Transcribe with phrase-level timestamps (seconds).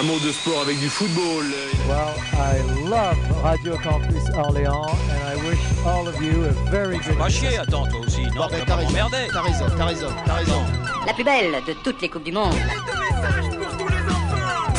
[0.00, 1.44] Un mot de sport avec du football.
[1.86, 7.18] Well, I love Radio Campus Orléans and I wish all of you a very good
[7.18, 8.22] Pas chier, attends, toi aussi.
[8.34, 10.62] Non, t'as raison, t'as raison, t'as raison.
[11.06, 12.54] La plus belle de toutes les Coupes du Monde.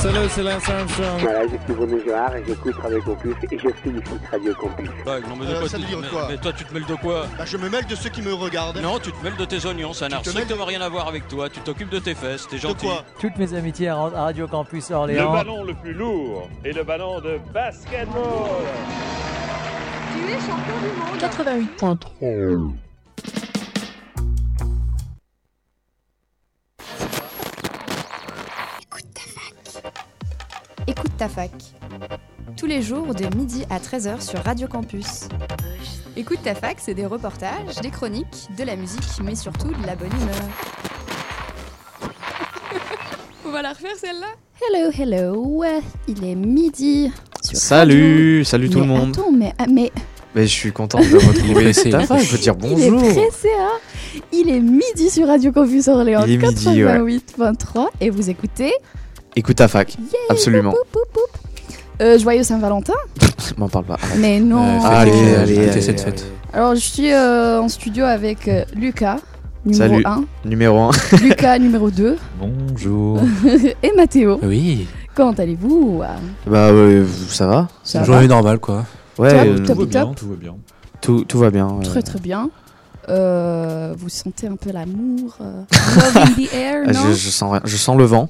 [0.02, 1.20] Salut, c'est Lance Armstrong.
[1.20, 4.90] Voilà, je suis René Gérard et j'écoute Radio Campus et je félicite Radio Campus.
[5.06, 6.64] Ouais, non, mais, de Euh, quoi ça tu- veut dire mais- quoi mais toi, tu
[6.66, 8.80] te mêles de quoi Bah, je me mêle de ceux qui me regardent.
[8.82, 11.08] Non, tu te mêles de tes oignons, ça n'a te mêles strictement rien à voir
[11.08, 11.50] avec toi.
[11.50, 12.88] Tu t'occupes de tes fesses, t'es De gentil.
[12.88, 15.34] quoi Toutes mes amitiés à Radio Campus Le Orléans.
[15.34, 18.66] ballon le plus lourd est le ballon de basketball.
[21.20, 22.74] 88.3.
[30.88, 31.52] Écoute ta fac.
[32.58, 35.28] Tous les jours de midi à 13h sur Radio Campus.
[36.18, 39.96] Écoute ta fac, c'est des reportages, des chroniques, de la musique, mais surtout de la
[39.96, 40.36] bonne humeur.
[43.46, 44.28] On va la refaire celle-là?
[44.62, 45.64] Hello, hello.
[46.08, 47.12] Il est midi.
[47.44, 48.94] sur Salut, salut tout Radio.
[48.94, 49.16] le monde.
[49.18, 49.92] Attends, mais, ah, mais
[50.36, 53.10] Mais je suis content de retrouver ta femme, je veux dire il est bonjour.
[53.14, 54.20] pressé, hein?
[54.34, 57.00] Il est midi sur Radio Campus Orléans Il est midi, ouais.
[57.00, 58.74] 88.3 et vous écoutez
[59.36, 59.96] Écoute ta fac,
[60.30, 60.72] absolument.
[60.72, 62.02] Poup, poup, poup.
[62.02, 62.94] Euh, joyeux Saint-Valentin
[63.58, 63.98] M'en parle pas.
[64.18, 66.12] Mais non allez, allez, allez, fêtez cette allez.
[66.18, 66.26] fête.
[66.54, 69.20] Alors je suis euh, en studio avec euh, Lucas,
[69.66, 70.04] numéro Salut.
[70.06, 70.92] 1, Numéro 1.
[71.24, 73.20] Lucas numéro 2 Bonjour.
[73.84, 74.40] et Mathéo.
[74.44, 74.88] Oui.
[75.16, 76.02] Comment allez-vous?
[76.48, 78.86] Bah ouais, ça va Ça va Journée normale quoi.
[79.18, 80.16] Ouais, Top, euh, top, top.
[80.16, 80.56] tout va bien.
[81.02, 81.68] tout, tout va bien.
[81.68, 81.84] euh.
[81.84, 82.50] Très très bien.
[83.12, 85.64] Euh, vous sentez un peu l'amour euh,
[85.96, 87.62] Love in the air, Ah, non je, je sens rien.
[87.66, 88.30] Je sens le vent,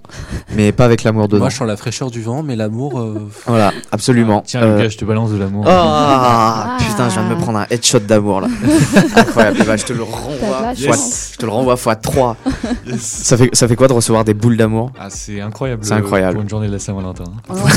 [0.55, 1.39] mais pas avec l'amour dedans.
[1.41, 2.99] Moi je sens la fraîcheur du vent, mais l'amour.
[2.99, 4.41] euh, Voilà, absolument.
[4.45, 5.65] Tiens, Euh, Lucas, je te balance de l'amour.
[5.67, 6.77] Ah, Ah.
[6.79, 8.47] putain, je viens de me prendre un headshot d'amour là.
[9.15, 9.57] Incroyable.
[9.61, 10.73] Eh ben, je te le renvoie.
[10.75, 11.29] chance.
[11.33, 12.37] Je te le renvoie fois 3.
[12.97, 15.83] Ça fait, ça fait quoi de recevoir des boules d'amour Ah, c'est incroyable.
[15.85, 16.33] C'est incroyable.
[16.33, 17.25] Pour une journée de la Saint-Valentin.
[17.49, 17.69] on envoie,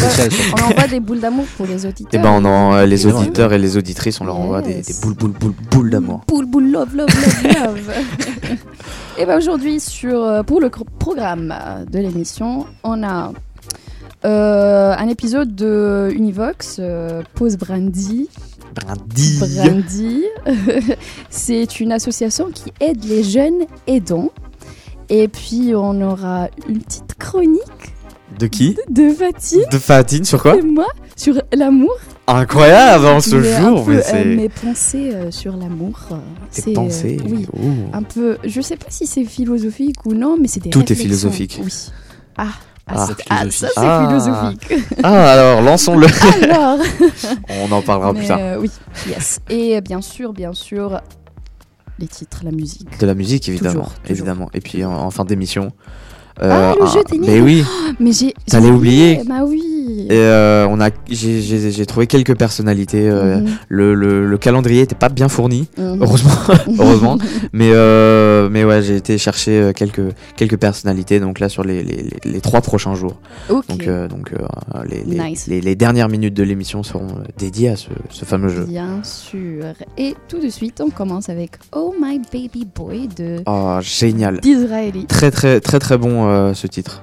[0.59, 2.09] on envoie des boules d'amour pour les auditeurs.
[2.19, 4.87] Et ben, on en, euh, les auditeurs et les auditrices, on leur envoie des, Yes.
[4.87, 6.23] des boules, boules, boules, boules d'amour.
[6.27, 7.09] Boule, boule, love, love,
[7.45, 8.59] love, love.
[9.19, 11.55] Et ben aujourd'hui, sur, euh, pour le programme
[11.91, 13.33] de l'émission, on a
[14.25, 18.29] euh, un épisode de Univox, euh, Pause Brandy.
[18.75, 19.39] Brindille.
[19.39, 20.25] Brandy.
[21.31, 24.33] C'est une association qui aide les jeunes aidants.
[25.11, 27.95] Et puis, on aura une petite chronique
[28.39, 28.77] De qui?
[28.89, 30.57] de Fatine De Fatine sur quoi?
[30.57, 31.95] Et moi sur l'amour.
[32.27, 34.25] Incroyable en ce Mais jour, peu, mais euh, c'est.
[34.25, 35.99] mes pensées euh, sur l'amour.
[36.11, 36.17] euh,
[36.51, 37.19] c'est, pensées.
[37.29, 37.59] oui, oh.
[37.93, 38.39] un peu.
[38.45, 41.61] Je sais pas si c'est philosophique ou non, mais c'est des Tout est philosophique.
[41.63, 41.71] Oui.
[42.39, 42.47] Ah,
[42.87, 44.07] ah, Ah, ah, ça c'est Ah.
[44.09, 44.87] philosophique.
[45.03, 46.07] Ah, alors lançons-le.
[46.45, 46.79] Alors,
[47.63, 48.41] On en parlera plus tard.
[48.59, 48.71] oui,
[49.07, 49.41] yes.
[49.51, 51.01] Et bien sûr, bien sûr,
[51.99, 52.99] les titres, la musique.
[53.01, 53.73] De la musique, évidemment.
[53.85, 54.11] Toujours, toujours.
[54.11, 54.49] évidemment.
[54.55, 55.73] Et puis en, en fin d'émission.
[56.41, 57.65] Ah, le un- jeu des Mais oui.
[58.01, 58.35] Mais j'ai.
[58.47, 59.21] T'allais oublier.
[59.27, 60.07] Bah oui.
[60.11, 63.09] Et euh, on a, j'ai- trouvé quelques personnalités.
[63.09, 65.99] euh, Mhm, le, le, le calendrier était pas bien fourni, mhm.
[66.03, 66.31] heureusement,
[66.79, 67.19] heureusement.
[67.53, 70.03] Mais euh, mais ouais, j'ai été chercher euh, quelques
[70.37, 71.21] quelques personnalités.
[71.21, 73.15] Donc là sur les, les, les, les trois prochains jours.
[73.49, 73.67] Ok.
[73.69, 74.45] Donc euh, donc euh,
[74.89, 75.47] les, les, Nice.
[75.47, 78.65] les, les dernières minutes de l'émission seront euh, dédiées à ce, ce fameux jeu.
[78.65, 79.65] Bien sûr.
[79.97, 84.41] Et tout de suite, on commence avec Oh My Baby Boy de Oh génial,
[85.09, 87.03] très très très très bon euh, ce titre.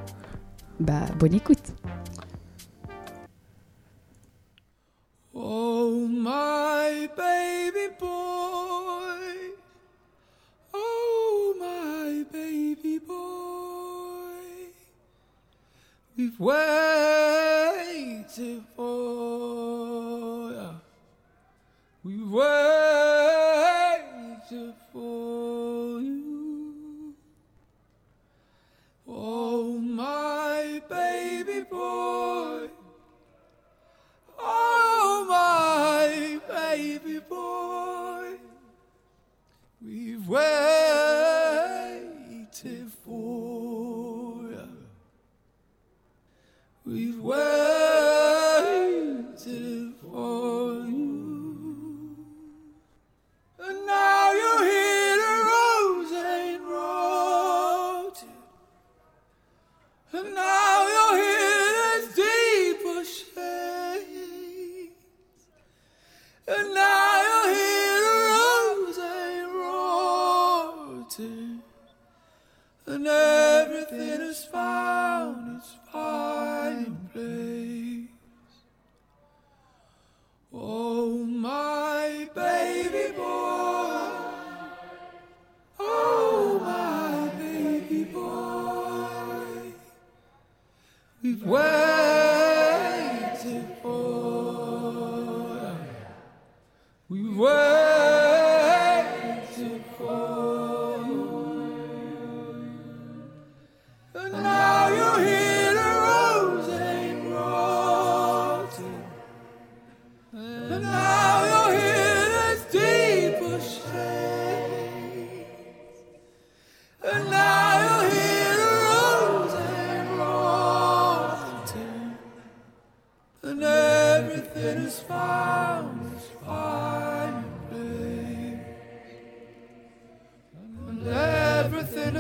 [0.79, 1.73] Bah, bonne écoute.
[5.33, 9.53] Oh my baby boy.
[10.73, 14.71] Oh my baby boy.
[16.17, 17.41] We've waited
[18.75, 20.71] for ya.
[22.03, 22.60] We've waited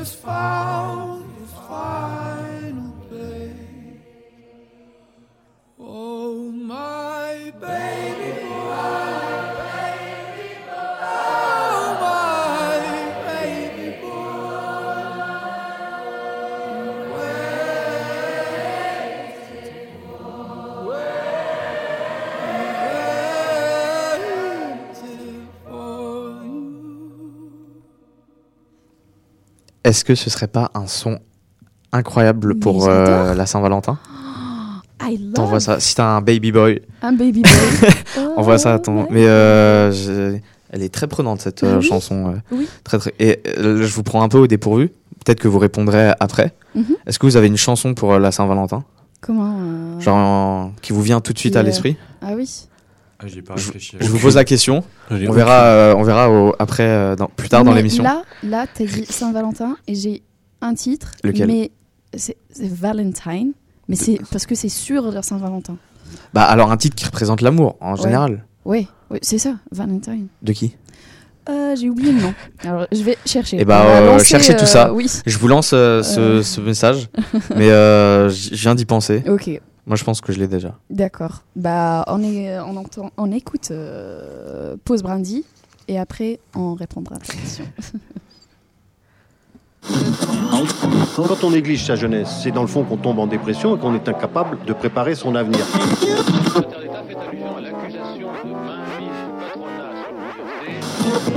[0.01, 0.60] everything is
[29.91, 31.19] Est-ce que ce serait pas un son
[31.91, 33.99] incroyable pour euh, la Saint-Valentin?
[35.01, 35.81] Love T'envoies ça.
[35.81, 37.51] Si t'as un baby boy, un baby boy.
[38.37, 39.01] envoie ça à ton.
[39.01, 39.07] ouais.
[39.11, 40.37] Mais euh, je-
[40.69, 41.83] elle est très prenante cette euh, Ah oui.
[41.85, 42.29] chanson.
[42.29, 42.69] euh, Oui.
[42.85, 43.13] Très très.
[43.19, 44.91] Et euh, je vous prends un peu au dépourvu.
[45.25, 46.53] Peut-être que vous répondrez après.
[46.73, 46.85] Mhm.
[47.05, 48.85] Est-ce que vous avez une chanson pour euh, la Saint-Valentin,
[49.19, 51.97] Comment euh, genre en- qui vous vient tout de suite à euh, l'esprit?
[52.21, 52.49] Ah oui.
[53.23, 53.97] Ah, J'y ai pas Je, réfléchi.
[53.99, 54.83] je vous pose la question.
[55.11, 58.03] Ai On verra, euh, on verra au- après, euh, dans- plus tard dans l'émission.
[58.03, 60.23] Là, là, t'as dit Saint-Valentin et j'ai
[60.61, 61.11] un titre.
[61.23, 61.71] Lequel Mais
[62.15, 63.51] c'est Valentine.
[63.87, 65.75] Mais c'est parce que c'est sur Saint-Valentin.
[66.33, 68.01] Bah alors un titre qui représente l'amour en Ouais.
[68.01, 68.45] général.
[68.65, 68.87] Ouais,
[69.21, 70.27] c'est ça, Valentine.
[70.41, 70.75] De qui?
[71.49, 72.33] Euh, j'ai oublié le nom.
[72.63, 73.57] Alors, je vais chercher.
[73.59, 74.93] Eh bah, euh, lancer, cherchez tout euh, ça.
[74.93, 75.09] Oui.
[75.25, 76.43] Je vous lance euh, ce, Euh.
[76.43, 77.09] ce message,
[77.55, 79.23] mais euh, je viens d'y penser.
[79.27, 79.49] Ok,
[79.87, 80.75] Moi, je pense que je l'ai déjà.
[80.89, 81.43] d'accord.
[81.55, 85.43] Bah, on, est, on, entend, on écoute euh, Pause Brandy
[85.87, 87.65] et après, on répondra à la question.
[91.15, 93.95] Quand on néglige sa jeunesse, c'est dans le fond qu'on tombe en dépression et qu'on
[93.95, 95.65] est incapable de préparer son avenir.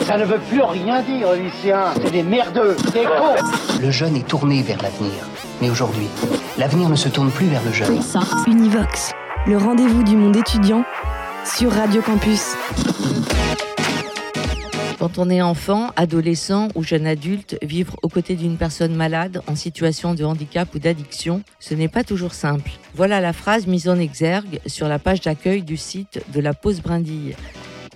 [0.07, 1.95] Ça ne veut plus rien dire, Lucien.
[2.03, 3.37] C'est des merdeux, des cons.
[3.81, 5.13] Le jeune est tourné vers l'avenir.
[5.61, 6.07] Mais aujourd'hui,
[6.59, 8.01] l'avenir ne se tourne plus vers le jeune.
[8.47, 9.13] Univox,
[9.47, 10.85] le rendez-vous du monde étudiant
[11.45, 12.57] sur Radio Campus.
[14.99, 19.55] Quand on est enfant, adolescent ou jeune adulte, vivre aux côtés d'une personne malade en
[19.55, 22.71] situation de handicap ou d'addiction, ce n'est pas toujours simple.
[22.95, 26.81] Voilà la phrase mise en exergue sur la page d'accueil du site de la Pause
[26.81, 27.37] Brindille.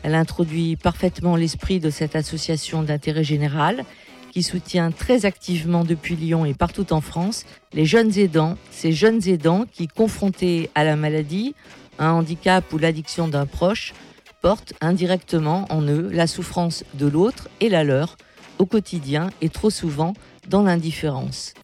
[0.02, 3.84] Elle introduit parfaitement l'esprit de cette association d'intérêt général
[4.32, 9.26] qui soutient très activement depuis Lyon et partout en France les jeunes aidants, ces jeunes
[9.28, 11.54] aidants qui, confrontés à la maladie,
[11.98, 13.94] un handicap ou l'addiction d'un proche,
[14.40, 18.16] portent indirectement en eux la souffrance de l'autre et la leur
[18.58, 20.14] au quotidien et trop souvent
[20.48, 21.54] dans l'indifférence.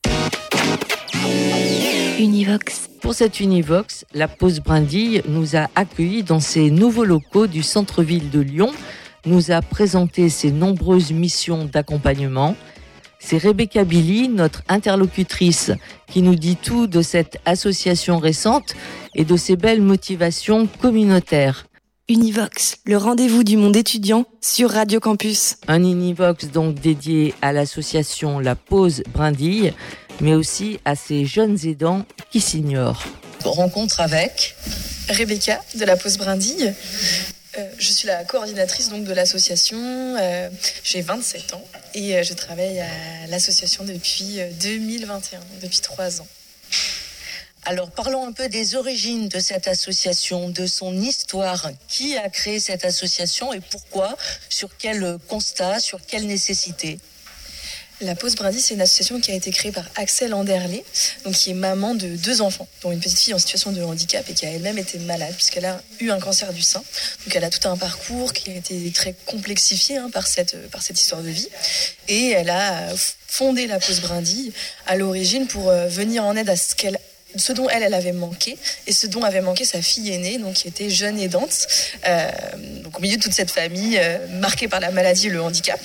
[2.19, 2.89] Univox.
[3.01, 8.31] Pour cette Univox, la Pause Brindille nous a accueillis dans ses nouveaux locaux du centre-ville
[8.31, 8.71] de Lyon,
[9.27, 12.55] nous a présenté ses nombreuses missions d'accompagnement.
[13.19, 15.73] C'est Rebecca Billy, notre interlocutrice,
[16.07, 18.75] qui nous dit tout de cette association récente
[19.15, 21.67] et de ses belles motivations communautaires.
[22.07, 25.57] Univox, le rendez-vous du monde étudiant sur Radio Campus.
[25.69, 29.73] Un Univox donc dédié à l'association La Pause Brindille,
[30.21, 33.05] mais aussi à ces jeunes aidants qui s'ignorent.
[33.45, 34.57] Rencontre avec
[35.09, 36.75] Rebecca de la Pause Brindille.
[37.59, 39.79] Euh, je suis la coordinatrice donc de l'association.
[39.79, 40.49] Euh,
[40.83, 46.21] J'ai 27 ans et euh, je travaille à l'association depuis euh, 2021, donc depuis trois
[46.21, 46.27] ans.
[47.67, 51.71] Alors parlons un peu des origines de cette association, de son histoire.
[51.89, 54.17] Qui a créé cette association et pourquoi?
[54.49, 55.81] Sur quel constat?
[55.81, 56.99] Sur quelle nécessité?
[58.05, 60.85] La Pause Brindille, c'est une association qui a été créée par Axel Anderlé,
[61.25, 64.29] donc qui est maman de deux enfants, dont une petite fille en situation de handicap
[64.29, 66.83] et qui a elle-même été malade puisqu'elle a eu un cancer du sein.
[67.25, 70.83] Donc elle a tout un parcours qui a été très complexifié hein, par, cette, par
[70.83, 71.49] cette histoire de vie.
[72.09, 72.89] Et elle a
[73.27, 74.53] fondé la Pause Brindille
[74.87, 76.99] à l'origine pour euh, venir en aide à ce qu'elle
[77.37, 80.55] ce dont elle, elle avait manqué, et ce dont avait manqué sa fille aînée, donc
[80.55, 81.67] qui était jeune aidante,
[82.07, 82.31] euh,
[82.83, 85.81] donc au milieu de toute cette famille euh, marquée par la maladie et le handicap.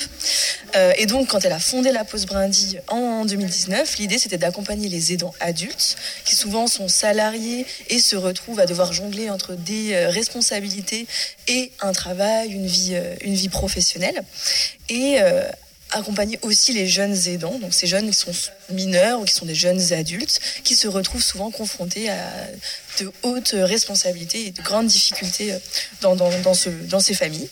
[0.76, 4.90] Euh, et donc, quand elle a fondé la Pause Brindille en 2019, l'idée c'était d'accompagner
[4.90, 9.96] les aidants adultes, qui souvent sont salariés et se retrouvent à devoir jongler entre des
[10.06, 11.08] responsabilités
[11.48, 14.22] et un travail, une vie, professionnelle.
[14.90, 15.18] Et
[15.92, 18.32] accompagner aussi les jeunes aidants, donc ces jeunes qui sont
[18.70, 22.18] mineurs ou qui sont des jeunes adultes, qui se retrouvent souvent confrontés à
[23.00, 25.54] de hautes responsabilités et de grandes difficultés
[26.02, 27.50] dans, dans, dans, ce, dans ces familles.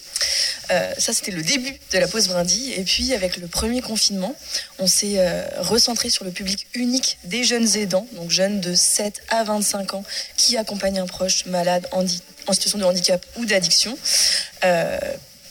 [0.72, 2.74] Euh, ça, c'était le début de la pause brindille.
[2.74, 4.36] Et puis, avec le premier confinement,
[4.80, 9.22] on s'est euh, recentré sur le public unique des jeunes aidants, donc jeunes de 7
[9.30, 10.04] à 25 ans,
[10.36, 12.04] qui accompagnent un proche malade en,
[12.48, 13.98] en situation de handicap ou d'addiction.
[14.66, 15.00] Euh,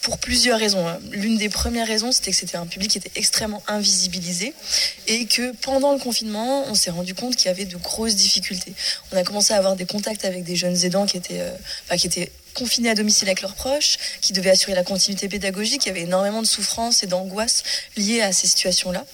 [0.07, 0.87] pour plusieurs raisons.
[1.11, 4.55] L'une des premières raisons, c'était que c'était un public qui était extrêmement invisibilisé
[5.09, 8.73] et que pendant le confinement, on s'est rendu compte qu'il y avait de grosses difficultés.
[9.11, 11.51] On a commencé à avoir des contacts avec des jeunes aidants qui étaient, euh,
[11.91, 15.85] bah, qui étaient confinés à domicile avec leurs proches, qui devaient assurer la continuité pédagogique.
[15.87, 17.65] Il y avait énormément de souffrance et d'angoisse
[17.97, 19.05] liées à ces situations-là.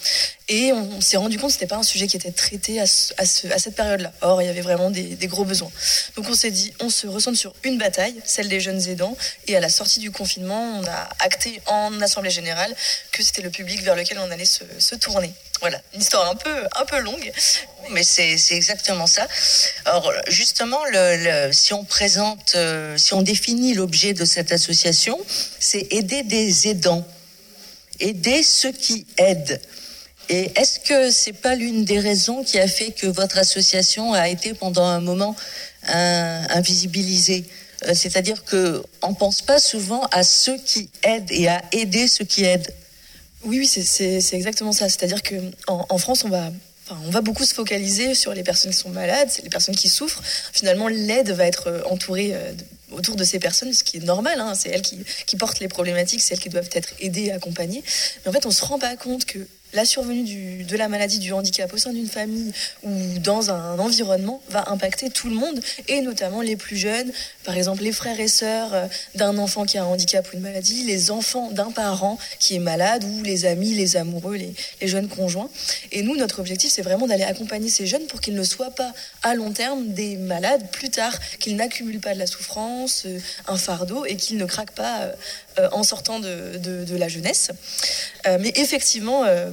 [0.54, 2.86] Et on, s'est rendu compte que ce n'était pas un sujet qui était traité à,
[2.86, 4.12] ce- à ce- à cette période-là.
[4.20, 5.70] Or, il y avait vraiment des, gros besoins.
[6.14, 9.16] Donc on s'est dit, on se ressent sur une bataille, celle des jeunes aidants.
[9.46, 12.74] Et à la sortie du confinement, on a acté en Assemblée Générale
[13.12, 15.32] que c'était le public vers lequel on allait se, tourner.
[15.62, 17.32] Voilà, une histoire un peu, un peu longue.
[17.88, 19.26] Mais c'est exactement ça.
[19.86, 20.80] Alors justement,
[21.50, 25.18] si on présente, euh, si on définit l'objet de cette association,
[25.58, 27.06] c'est aider des aidants,
[28.00, 29.58] aider ceux qui aident.
[30.32, 34.30] Et est-ce que c'est pas l'une des raisons qui a fait que votre association a
[34.30, 35.36] été pendant un moment
[35.90, 37.44] euh, invisibilisée?
[37.86, 42.24] Euh, C'est-à-dire que on pense pas souvent à ceux qui aident et à aider ceux
[42.24, 42.72] qui aident.
[43.44, 44.88] Oui, oui, c'est- exactement ça.
[44.88, 45.34] C'est-à-dire que
[45.66, 46.50] en, en France, on va,
[46.86, 49.90] enfin, on va beaucoup se focaliser sur les personnes qui sont malades, les personnes qui
[49.90, 50.22] souffrent.
[50.54, 52.34] Finalement, l'aide va être euh, entourée
[52.90, 54.40] autour de ces personnes, ce qui est normal.
[54.40, 54.54] hein.
[54.54, 57.82] C'est elles qui, portent les problématiques, c'est elles qui doivent être aidées et accompagnées.
[58.24, 59.40] Mais en fait, on se rend pas compte que
[59.72, 62.52] la survenue de la maladie, du handicap au sein d'une famille
[62.82, 67.10] ou dans un environnement va impacter tout le monde et notamment les plus jeunes,
[67.44, 70.84] par exemple les frères et sœurs d'un enfant qui a un handicap ou une maladie,
[70.84, 75.08] les enfants d'un parent qui est malade ou les amis, les amoureux, les, les jeunes
[75.08, 75.48] conjoints.
[75.90, 78.92] Et nous, notre objectif, c'est vraiment d'aller accompagner ces jeunes pour qu'ils ne soient pas
[79.22, 83.56] à long terme des malades plus tard, qu'ils n'accumulent pas de la souffrance, euh, un
[83.56, 85.12] fardeau et qu'ils ne craquent pas euh,
[85.72, 87.50] en sortant de, de- la jeunesse.
[88.26, 89.50] Euh, mais effectivement, euh,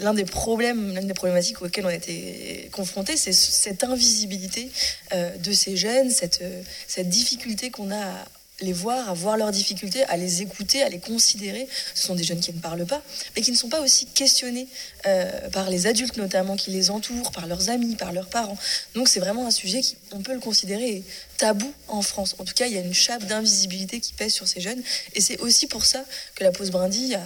[0.00, 4.70] l'un des problèmes, l'une des problématiques auxquelles on a été confrontés, c'est ce- cette invisibilité
[5.12, 8.24] euh, de ces jeunes, cette, euh, cette difficulté qu'on a à
[8.60, 11.68] les voir, à voir leurs difficultés, à les écouter, à les considérer.
[11.94, 13.02] Ce sont des jeunes qui ne parlent pas,
[13.36, 14.66] mais qui ne sont pas aussi questionnés
[15.06, 18.58] euh, par les adultes notamment qui les entourent, par leurs amis, par leurs parents.
[18.94, 21.04] Donc c'est vraiment un sujet qui, on peut le considérer
[21.36, 22.34] tabou en France.
[22.38, 24.82] En tout cas, il y a une chape d'invisibilité qui pèse sur ces jeunes,
[25.14, 27.18] et c'est aussi pour ça que la pause brindille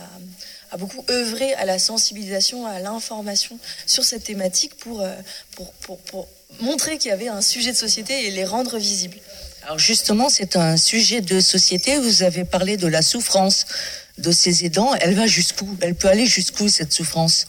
[0.70, 5.14] a beaucoup œuvré à la sensibilisation, à l'information sur cette thématique euh,
[5.56, 6.28] pour
[6.60, 9.18] montrer qu'il y avait un sujet de société et les rendre visibles.
[9.64, 11.98] Alors justement, c'est un sujet de société.
[11.98, 13.66] Vous avez parlé de la souffrance
[14.18, 14.94] de ces aidants.
[15.00, 15.76] Elle va jusqu'où?
[15.80, 17.46] Elle peut aller jusqu'où cette souffrance?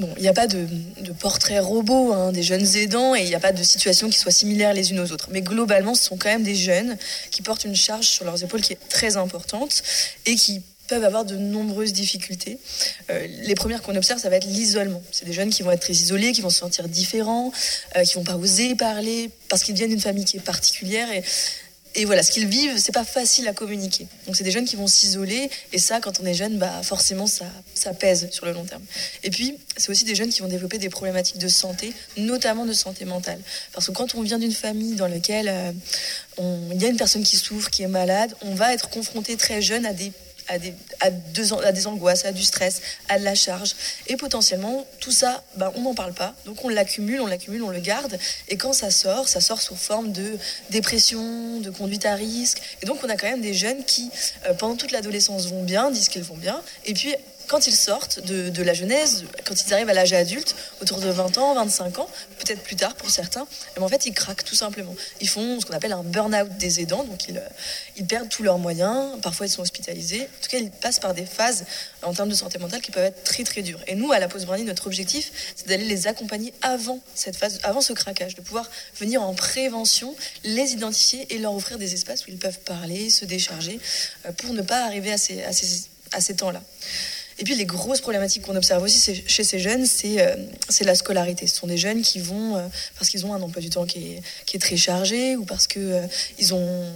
[0.00, 0.66] Bon, il n'y a pas de,
[1.20, 4.32] portrait robot hein, des jeunes aidants et il n'y a pas de situation qui soit
[4.32, 5.28] similaire les unes aux autres.
[5.30, 6.96] Mais globalement, ce sont quand même des jeunes
[7.30, 9.84] qui portent une charge sur leurs épaules qui est très importante
[10.26, 12.58] et qui peuvent avoir de nombreuses difficultés.
[13.10, 15.02] Euh, les premières qu'on observe, ça va être l'isolement.
[15.10, 17.52] C'est des jeunes qui vont être très isolés, qui vont se sentir différents,
[17.96, 21.08] euh, qui vont pas oser parler parce qu'ils viennent d'une famille qui est particulière
[21.96, 24.08] et voilà, ce qu'ils vivent, c'est pas facile à communiquer.
[24.26, 27.26] Donc c'est des jeunes qui vont s'isoler, et ça, quand on est jeune, bah forcément,
[27.26, 27.46] ça,
[28.00, 28.82] pèse sur le long terme.
[29.22, 32.72] Et puis, c'est aussi des jeunes qui vont développer des problématiques de santé, notamment de
[32.72, 33.38] santé mentale.
[33.72, 35.72] Parce que quand on vient d'une famille dans laquelle euh,
[36.72, 39.62] il y a une personne qui souffre, qui est malade, on va être confronté très
[39.62, 40.12] jeune à des
[40.48, 40.74] à des,
[41.32, 43.74] deux- des angoisses, à du stress, à de la charge.
[44.06, 46.34] Et potentiellement, tout ça, ben, on n'en parle pas.
[46.46, 48.18] Donc on l'accumule, on l'accumule, on le garde.
[48.48, 50.38] Et quand ça sort, ça sort sous forme de
[50.70, 52.60] dépression, de conduite à risque.
[52.82, 54.10] Et donc on a quand même des jeunes qui,
[54.46, 56.60] euh, pendant toute l'adolescence, vont bien, disent qu'ils vont bien.
[56.84, 57.14] Et puis
[57.48, 61.38] quand ils sortent de, la jeunesse, quand ils arrivent à l'âge adulte, autour de 20
[61.38, 62.08] ans, 25 ans,
[62.38, 63.46] peut-être plus tard pour certains,
[63.76, 64.94] eh ben, en fait, ils craquent tout simplement.
[65.20, 67.48] Ils font ce qu'on appelle un burn-out des aidants, donc ils, euh,
[67.96, 70.22] ils perdent tous leurs moyens, parfois ils sont hospitalisés.
[70.22, 71.64] En tout cas, ils passent par des phases
[72.02, 73.80] en termes de santé mentale qui peuvent être très très dures.
[73.86, 77.60] Et nous, à la Pause Brandy, notre objectif, c'est d'aller les accompagner avant cette phase,
[77.62, 82.26] avant ce craquage, de pouvoir venir en prévention, les identifier et leur offrir des espaces
[82.26, 83.80] où ils peuvent parler, se décharger,
[84.26, 86.62] euh, pour ne pas arriver à ces temps-là.
[87.38, 90.36] Et puis les grosses problématiques qu'on observe aussi chez ces jeunes, c'est euh,
[90.68, 91.46] c'est la scolarité.
[91.46, 92.66] Ce sont des jeunes qui vont, euh,
[92.98, 94.20] parce qu'ils ont un emploi du temps qui
[94.52, 96.92] est, très chargé ou parce qu'ils ils ont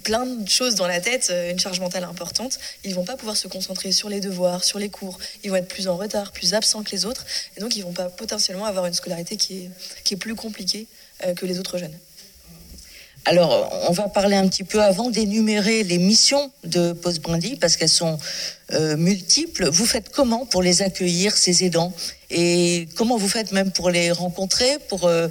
[0.00, 3.36] plein de choses dans la tête, euh, une charge mentale importante, ils vont pas pouvoir
[3.36, 5.18] se concentrer sur les devoirs, sur les cours.
[5.44, 7.24] Ils vont être plus en retard, plus absents que les autres,
[7.56, 9.70] et donc ils vont pas potentiellement avoir une scolarité qui est,
[10.04, 10.86] qui est plus compliquée
[11.24, 11.96] euh, que les autres jeunes.
[13.26, 17.76] Alors, on va parler un petit peu avant d'énumérer les missions de Post Brandy parce
[17.76, 18.18] qu'elles sont
[18.72, 19.68] euh, multiples.
[19.68, 21.92] Vous faites comment pour les accueillir, ces aidants?
[22.30, 25.28] Et comment vous faites même pour les rencontrer, pour, euh,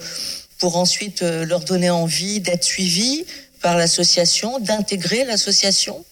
[0.60, 3.25] pour ensuite euh, leur donner envie d'être suivis
[3.62, 6.05] par l'association, d'intégrer l'association?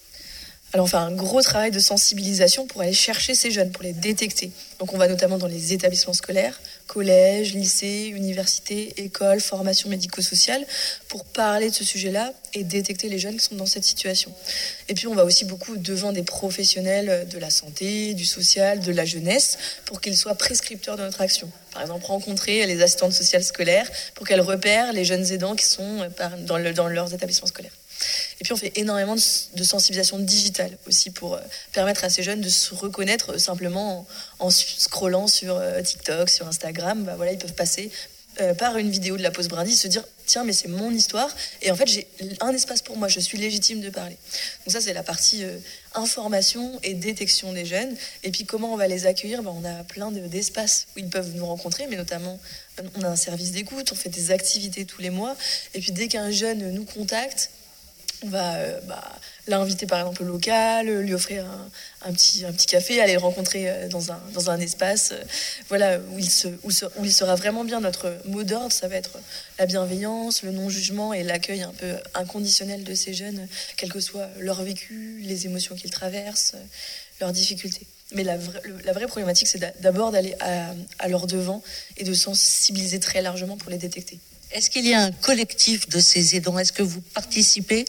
[0.74, 3.94] Alors on fait un gros travail de sensibilisation pour aller chercher ces jeunes, pour les
[3.94, 4.52] détecter.
[4.80, 10.66] Donc on va notamment dans les établissements scolaires, collèges, lycées, universités, écoles, formations médico-sociales,
[11.10, 14.34] pour parler de ce sujet-là et détecter les jeunes qui sont dans cette situation.
[14.90, 18.92] Et puis on va aussi beaucoup devant des professionnels de la santé, du social, de
[18.92, 21.52] la jeunesse, pour qu'ils soient prescripteurs de notre action.
[21.74, 26.10] Par exemple, rencontrer les assistantes sociales scolaires pour qu'elles repèrent les jeunes aidants qui sont
[26.46, 27.74] dans leurs établissements scolaires.
[28.40, 31.40] Et puis on fait énormément de, sensibilisation digitale aussi pour euh,
[31.72, 34.06] permettre à ces jeunes de se reconnaître euh, simplement
[34.40, 37.04] en, scrollant sur euh, TikTok, sur Instagram.
[37.04, 37.92] Bah, voilà, ils peuvent passer
[38.60, 41.28] par une vidéo de la pause brindille, se dire tiens mais c'est mon histoire
[41.64, 42.08] et en fait j'ai
[42.40, 44.16] un espace pour moi, je suis légitime de parler.
[44.64, 45.44] Donc ça c'est la partie
[45.96, 49.84] information et détection des jeunes et puis comment on va les accueillir, ben, on a
[49.86, 52.40] plein de- d'espaces où ils peuvent nous rencontrer mais notamment
[52.94, 55.36] on a un service d'écoute, on fait des activités tous les mois
[55.74, 57.50] et puis dès qu'un jeune nous contacte
[58.24, 59.16] on va euh, bah,
[59.48, 61.46] l'inviter par exemple au local, euh, lui offrir
[62.04, 65.14] un, petit, un petit café, aller le rencontrer euh, dans un, dans un espace
[65.70, 66.72] voilà, où, il se, où,
[67.04, 67.80] il sera vraiment bien.
[67.80, 69.18] Notre mot d'ordre, ça va être
[69.60, 74.30] la bienveillance, le non-jugement et l'accueil un peu inconditionnel de ces jeunes, quel que soit
[74.40, 76.56] leur vécu, les émotions qu'ils traversent,
[77.22, 77.86] leurs difficultés.
[78.14, 78.38] Mais la,
[78.86, 81.62] la vraie problématique, c'est d'a- d'abord d'aller à leur devant
[81.98, 84.20] et de sensibiliser très largement pour les détecter.
[84.52, 86.58] Est-ce qu'il y a un collectif de ces aidants?
[86.58, 87.86] Est-ce que vous participez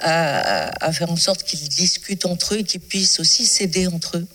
[0.00, 4.26] à, faire en sorte qu'ils discutent entre eux et qu'ils puissent aussi s'aider entre eux?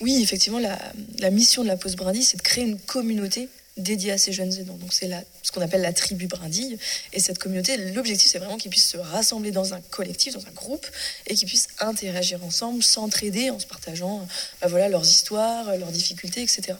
[0.00, 4.18] Oui, effectivement, la, mission de la pause brindille, c'est de créer une communauté dédiée à
[4.18, 4.76] ces jeunes aidants.
[4.76, 5.10] Donc c'est
[5.42, 6.78] ce qu'on appelle la tribu brindille.
[7.12, 10.52] Et cette communauté, l'objectif, c'est vraiment qu'ils puissent se rassembler dans un collectif, dans un
[10.52, 10.86] groupe,
[11.26, 14.26] et qu'ils puissent interagir ensemble, s'entraider en se partageant
[14.60, 16.74] bah voilà, leurs histoires, leurs difficultés, etc.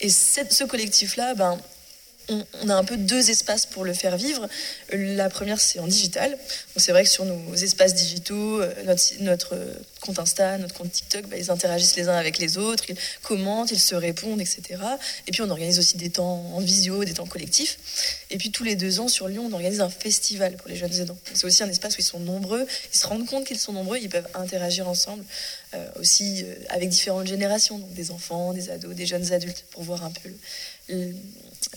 [0.00, 1.58] Et ce collectif-là, ben,
[2.28, 4.48] on, a un peu deux espaces pour le faire vivre.
[4.92, 6.36] La première, c'est en digital.
[6.76, 8.72] C'est vrai que sur nos espaces digitaux, euh,
[9.20, 12.84] notre, euh, compte Insta, notre compte TikTok, bah, ils interagissent les uns avec les autres,
[12.88, 14.62] ils commentent, ils se répondent, etc.
[15.26, 17.78] Et puis on organise aussi des temps en visio, des temps collectifs.
[18.30, 20.94] Et puis tous les deux ans sur Lyon, on organise un festival pour les jeunes
[21.00, 21.18] aidants.
[21.34, 23.98] C'est aussi un espace où ils sont nombreux, ils se rendent compte qu'ils sont nombreux,
[23.98, 25.24] ils peuvent interagir ensemble,
[25.74, 30.04] euh, aussi avec différentes générations, donc des enfants, des ados, des jeunes adultes, pour voir
[30.04, 30.30] un peu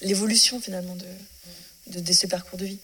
[0.01, 2.80] l'évolution finalement de, de, ce parcours de vie.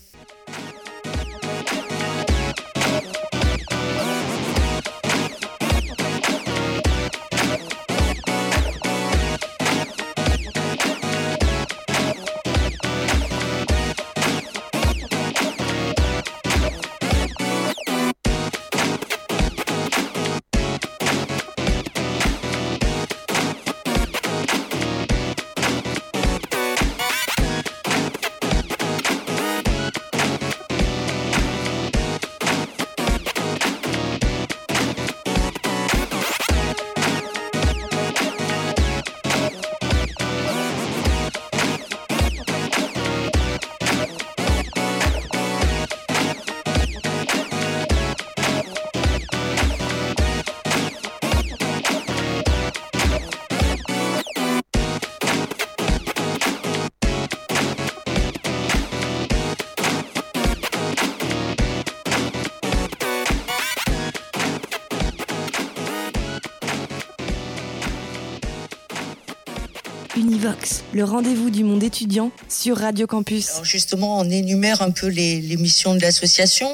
[70.93, 73.49] Le rendez-vous du monde étudiant sur Radio Campus.
[73.49, 76.69] Alors justement, on énumère un peu les, les missions de l'association.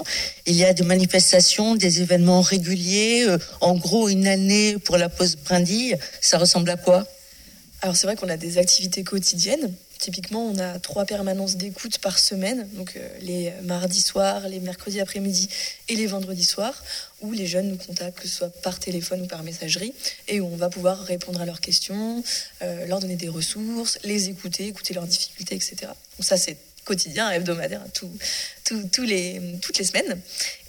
[0.46, 3.26] Il y a des manifestations, des événements réguliers.
[3.28, 7.04] Euh, en gros, une année pour la pause brindille, ça ressemble à quoi?
[7.82, 9.74] Alors c'est vrai qu'on a des activités quotidiennes.
[10.04, 15.00] Typiquement, on a trois permanences d'écoute par semaine, donc euh, les mardis soirs, les mercredis
[15.00, 15.48] après-midi
[15.88, 16.84] et les vendredis soirs,
[17.22, 19.94] où les jeunes nous contactent, que ce soit par téléphone ou par messagerie,
[20.28, 22.22] et où on va pouvoir répondre à leurs questions,
[22.62, 25.76] euh, leur donner des ressources, les écouter, écouter leurs difficultés, etc.
[25.84, 27.82] Donc ça, c'est quotidien, hebdomadaire,
[29.08, 30.20] les, toutes les semaines.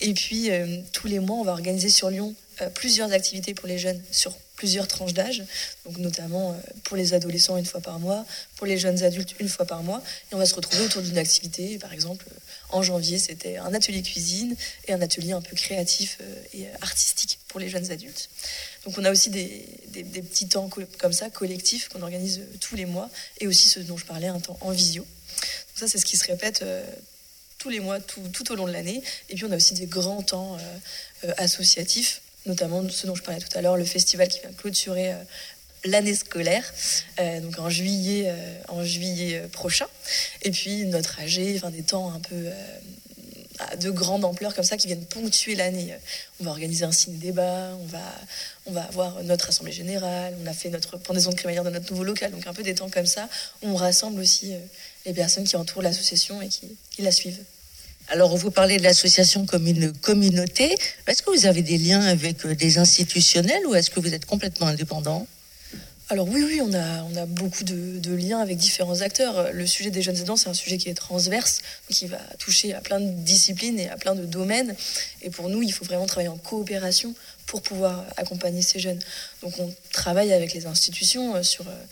[0.01, 2.37] Et puis, euh, tous les mois, on va organiser sur Lyon
[2.75, 4.33] plusieurs activités pour les jeunes sur
[4.65, 5.43] plusieurs tranches d'âge,
[5.85, 8.25] donc notamment euh, pour les adolescents une fois par mois,
[8.57, 11.19] pour les jeunes adultes une fois par mois, et on va se retrouver autour d'une
[11.19, 11.79] activité.
[11.79, 12.39] Par exemple, euh,
[12.71, 14.57] en janvier, c'était un atelier cuisine
[14.89, 18.31] et un atelier un peu créatif euh, et artistique pour les jeunes adultes.
[18.87, 22.87] Donc on a aussi des, petits temps co- comme ça, collectifs, qu'on organise tous les
[22.87, 25.05] mois, et aussi ce dont je parlais, un temps en visio.
[25.75, 26.65] Ça, c'est ce qui se répète
[27.59, 29.03] tous les mois, tout, au long de l'année.
[29.29, 30.57] Et puis on a aussi des grands temps
[31.37, 35.17] associatifs, notamment ce dont je parlais tout à l'heure, le festival qui vient clôturer euh,
[35.85, 36.65] l'année scolaire,
[37.21, 39.87] euh, donc en juillet, euh, en juillet prochain.
[40.43, 42.51] Et puis notre AG, enfin des temps un peu
[43.81, 45.95] de grande ampleur comme ça qui viennent ponctuer l'année.
[46.41, 48.03] On va organiser un ciné-débat, on va,
[48.67, 51.91] on va avoir notre assemblée générale, on a fait notre pendaison de crémaillère dans notre
[51.93, 53.29] nouveau local, donc un peu des temps comme ça
[53.63, 54.55] où on rassemble aussi
[55.07, 57.45] les personnes qui entourent l'association et qui, qui la suivent.
[58.09, 60.75] Alors, vous parlez de l'association comme une communauté.
[61.07, 64.27] Est-ce que vous avez des liens avec euh, des institutionnels ou est-ce que vous êtes
[64.27, 65.27] complètement indépendant?
[66.11, 69.51] Alors oui, oui, on a, on a beaucoup de, de liens avec différents acteurs.
[69.53, 72.83] Le sujet des jeunes aidants, c'est un sujet qui est transverse, qui va toucher à
[72.83, 74.77] plein de disciplines et à plein de domaines.
[75.23, 77.15] Et pour nous, il faut vraiment travailler en coopération
[77.47, 78.99] pour pouvoir accompagner ces jeunes.
[79.43, 81.85] Donc on travaille avec les institutions euh, sur, euh,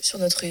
[0.00, 0.44] sur notre,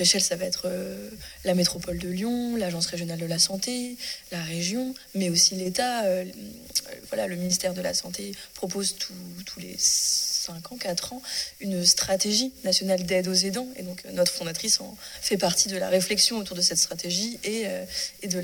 [0.00, 1.10] échelle, ça va être euh,
[1.44, 3.96] la métropole de Lyon, l'Agence régionale de la santé,
[4.30, 6.04] la région, mais aussi l'État.
[6.04, 11.22] euh, euh, voilà, le ministère de la Santé propose tous les 5 ans, 4 ans,
[11.60, 13.68] une stratégie nationale d'aide aux aidants.
[13.76, 17.66] Et donc, notre fondatrice en fait partie de la réflexion autour de cette stratégie et,
[18.26, 18.40] de,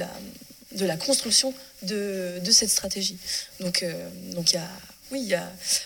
[0.84, 3.16] la, construction de, de cette stratégie.
[3.60, 4.68] Donc il y a.
[5.10, 5.32] Oui,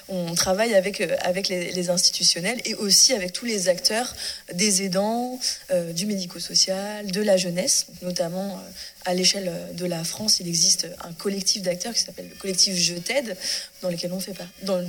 [0.09, 1.17] on travaille avec, euh,
[1.49, 4.17] les, institutionnels et aussi avec tous les acteurs
[4.53, 5.39] des aidants,
[5.71, 8.71] euh, du médico-social, de la jeunesse, notamment euh,
[9.05, 12.95] à l'échelle de la France, il existe un collectif d'acteurs qui s'appelle le collectif Je
[12.95, 13.37] t'aide,
[13.81, 14.35] dans, lequel on fait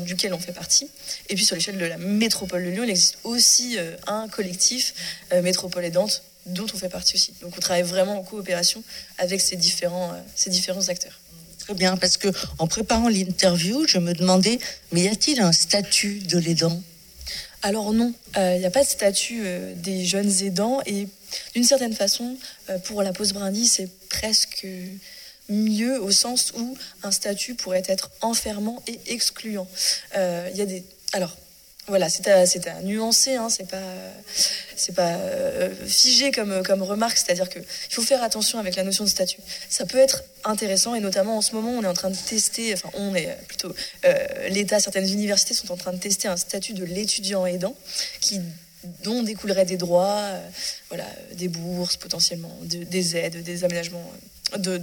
[0.03, 0.89] duquel on fait partie.
[1.29, 4.93] Et puis sur l'échelle de la métropole de Lyon, il existe aussi un collectif
[5.43, 7.33] métropole aidante dont on fait partie aussi.
[7.41, 8.83] Donc on travaille vraiment en coopération
[9.17, 11.22] avec ces différents acteurs.
[11.63, 12.27] Très bien, parce que
[12.59, 14.59] en préparant l'interview, je me demandais,
[14.91, 16.81] mais y a-t-il un statut de l'aidant?
[17.61, 21.07] Alors non, il n'y a pas de statut euh, des jeunes aidants et
[21.55, 22.35] d'une certaine façon,
[22.69, 24.67] euh, pour la pause brindille, c'est presque
[25.47, 29.67] mieux au sens où un statut pourrait être enfermant et excluant.
[30.17, 30.83] Euh, Il y a des...
[31.13, 31.37] Alors,
[31.87, 33.81] voilà, c'est à, c'est à nuancer, hein, c'est pas,
[34.75, 39.03] c'est pas euh, figé comme, comme remarque, c'est-à-dire qu'il faut faire attention avec la notion
[39.03, 39.39] de statut.
[39.69, 42.73] Ça peut être intéressant et notamment en ce moment, on est en train de tester,
[42.73, 43.73] enfin, on est plutôt
[44.05, 47.75] euh, l'État, certaines universités sont en train de tester un statut de l'étudiant aidant
[48.21, 48.39] qui
[49.03, 50.49] dont découleraient des droits, euh,
[50.89, 54.09] voilà, des bourses potentiellement, de- des aides, des aménagements
[54.53, 54.81] euh, de-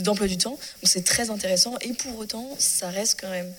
[0.00, 0.50] d'emploi du temps.
[0.50, 3.50] Donc c'est très intéressant et pour autant, ça reste quand même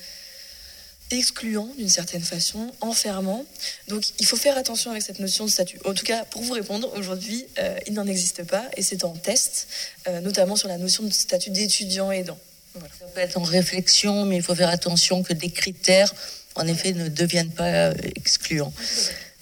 [1.11, 3.45] excluant d'une certaine façon, enfermant.
[3.87, 5.79] Donc il faut faire attention avec cette notion de statut.
[5.85, 9.13] En tout cas, pour vous répondre, aujourd'hui, euh, il n'en existe pas et c'est en
[9.13, 9.67] test,
[10.07, 12.37] euh, notamment sur la notion de statut d'étudiant aidant.
[12.73, 16.13] Ça peut être en réflexion, mais il faut faire attention que des critères,
[16.55, 18.73] en effet, ne deviennent pas euh, excluants.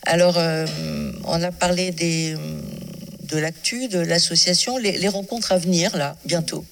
[0.03, 2.37] Alors, on a parlé de
[3.37, 6.63] l'actu, de l'association, les rencontres à venir, là, bientôt.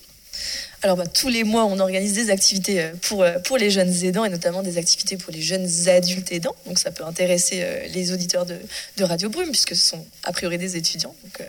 [0.86, 4.04] Alors bah, tous les mois, on organise des activités euh, pour, euh, pour les jeunes
[4.04, 6.56] aidants et notamment des activités pour les jeunes adultes aidants.
[6.66, 8.58] Donc ça peut intéresser euh, les auditeurs de,
[8.98, 11.16] de Radio Brume puisque ce sont a priori des étudiants.
[11.24, 11.48] Donc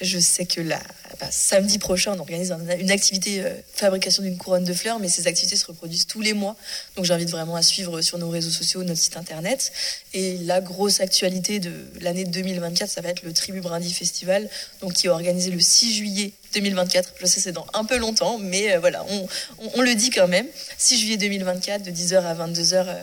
[0.00, 0.80] je sais que là,
[1.20, 3.42] bah, samedi prochain, on organise un- une activité
[3.74, 6.56] fabrication d'une couronne de fleurs, mais ces activités se reproduisent tous les mois.
[6.96, 9.72] Donc j'invite vraiment à suivre sur nos réseaux sociaux, notre site internet.
[10.14, 14.48] Et la grosse actualité de l'année 2024, ça va être le Tribu Brindis Festival,
[14.80, 17.14] donc qui est organisé le 6 juillet 2024.
[17.20, 19.04] Je sais, c'est dans un peu longtemps, mais euh, voilà,
[19.74, 20.46] on, le dit quand même.
[20.78, 23.02] 6 juillet 2024, de 10h à 22h euh,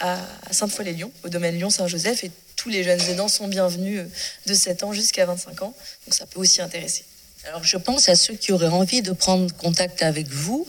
[0.00, 0.18] à
[0.50, 2.24] Sainte-Foy-les-Lyons, au domaine Lyon-Saint-Joseph.
[2.24, 4.08] Et tous les jeunes aidants sont bienvenus euh,
[4.46, 5.74] de 7 ans jusqu'à 25 ans.
[6.06, 7.04] Donc ça peut aussi intéresser.
[7.46, 10.66] Alors, je pense à ceux qui auraient envie de prendre contact avec vous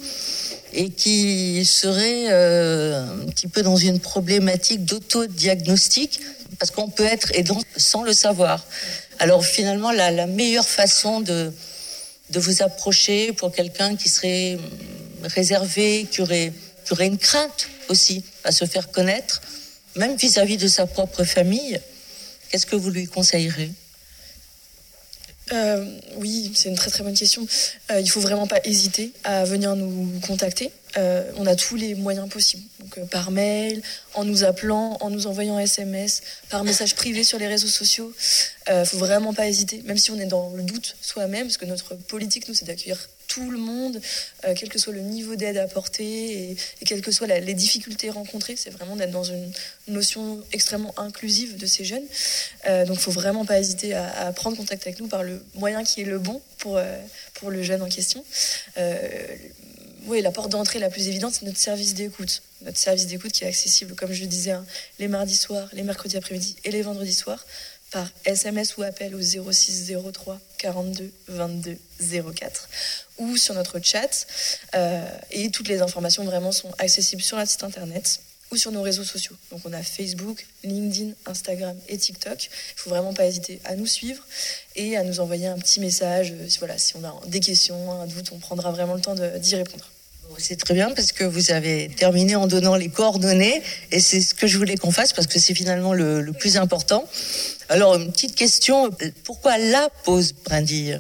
[0.73, 6.19] et qui seraient un petit peu dans une problématique d'autodiagnostic,
[6.60, 8.65] parce qu'on peut être aidant sans le savoir.
[9.19, 11.54] Alors, finalement, la meilleure façon de,
[12.29, 16.53] de vous approcher pour quelqu'un qui serait hum, réservé, qui aurait,
[16.85, 19.41] qui aurait une crainte aussi à se faire connaître,
[19.95, 21.79] même vis-à-vis de sa propre famille,
[22.49, 23.71] qu'est-ce que vous lui conseillerez?
[25.51, 25.86] Euh,
[26.17, 27.45] oui, c'est une très très bonne question.
[27.91, 30.71] Euh, il faut vraiment pas hésiter à venir nous contacter.
[30.97, 32.63] Euh, on a tous les moyens possibles.
[32.79, 33.81] Donc, euh, par mail,
[34.13, 38.12] en nous appelant, en nous envoyant SMS, par message privé sur les réseaux sociaux.
[38.67, 41.65] Il faut vraiment pas hésiter, même si on est dans le doute soi-même, parce que
[41.65, 44.01] notre politique, nous, c'est d'accueillir tout le monde,
[44.45, 48.09] euh, quel que soit le niveau d'aide apporté et, et quelles que soient les difficultés
[48.09, 48.55] rencontrées.
[48.55, 49.51] C'est vraiment d'être dans une
[49.88, 52.05] notion extrêmement inclusive de ces jeunes.
[52.67, 55.83] Euh, donc, il faut vraiment pas hésiter à, prendre contact avec nous par le moyen
[55.83, 56.97] qui est le bon pour, euh,
[57.35, 58.23] pour le jeune en question.
[60.07, 62.43] Oui, la porte d'entrée la plus évidente, c'est notre service d'écoute.
[62.61, 64.63] Notre service d'écoute qui est accessible, comme je le disais, hein,
[64.99, 67.43] les mardis soirs, les mercredis après-midi et les vendredis soirs,
[67.95, 71.77] par SMS ou appel au 06 03 42 22
[72.36, 72.69] 04
[73.19, 74.27] ou sur notre chat.
[74.75, 78.19] Euh, et toutes les informations vraiment sont accessibles sur notre site internet
[78.51, 79.38] ou sur nos réseaux sociaux.
[79.49, 82.43] Donc on a Facebook, LinkedIn, Instagram et TikTok.
[82.43, 84.21] Il faut vraiment pas hésiter à nous suivre
[84.75, 86.34] et à nous envoyer un petit message.
[86.34, 89.55] euh, voilà, si on a des questions, un doute, on prendra vraiment le temps d'y
[89.55, 89.89] répondre.
[90.38, 93.61] C'est très bien parce que vous avez terminé en donnant les coordonnées
[93.91, 97.07] et c'est ce que je voulais qu'on fasse parce que c'est finalement le, plus important.
[97.69, 98.89] Alors, une petite question,
[99.23, 100.99] pourquoi la pause brindille?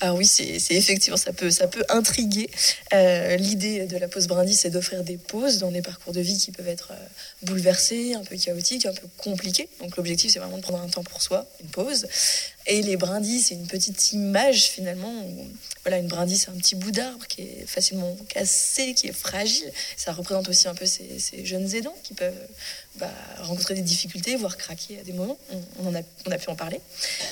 [0.00, 2.50] Alors oui, c'est effectivement, ça peut, ça peut intriguer.
[2.92, 6.36] Euh, L'idée de la pause brindis, c'est d'offrir des pauses dans des parcours de vie
[6.36, 7.06] qui peuvent être euh,
[7.44, 9.68] bouleversés, un peu chaotiques, un peu compliqués.
[9.80, 12.06] Donc l'objectif, c'est vraiment de prendre un temps pour soi, une pause.
[12.66, 15.12] Et les brindis, c'est une petite image finalement.
[15.82, 19.70] voilà, une brindis, c'est un petit bout d'arbre qui est facilement cassé, qui est fragile.
[19.98, 22.32] Ça représente aussi un peu ces, jeunes aidants qui peuvent
[22.96, 25.36] bah, rencontrer des difficultés, voire craquer à des moments.
[25.80, 26.80] On, en a, on a pu en parler.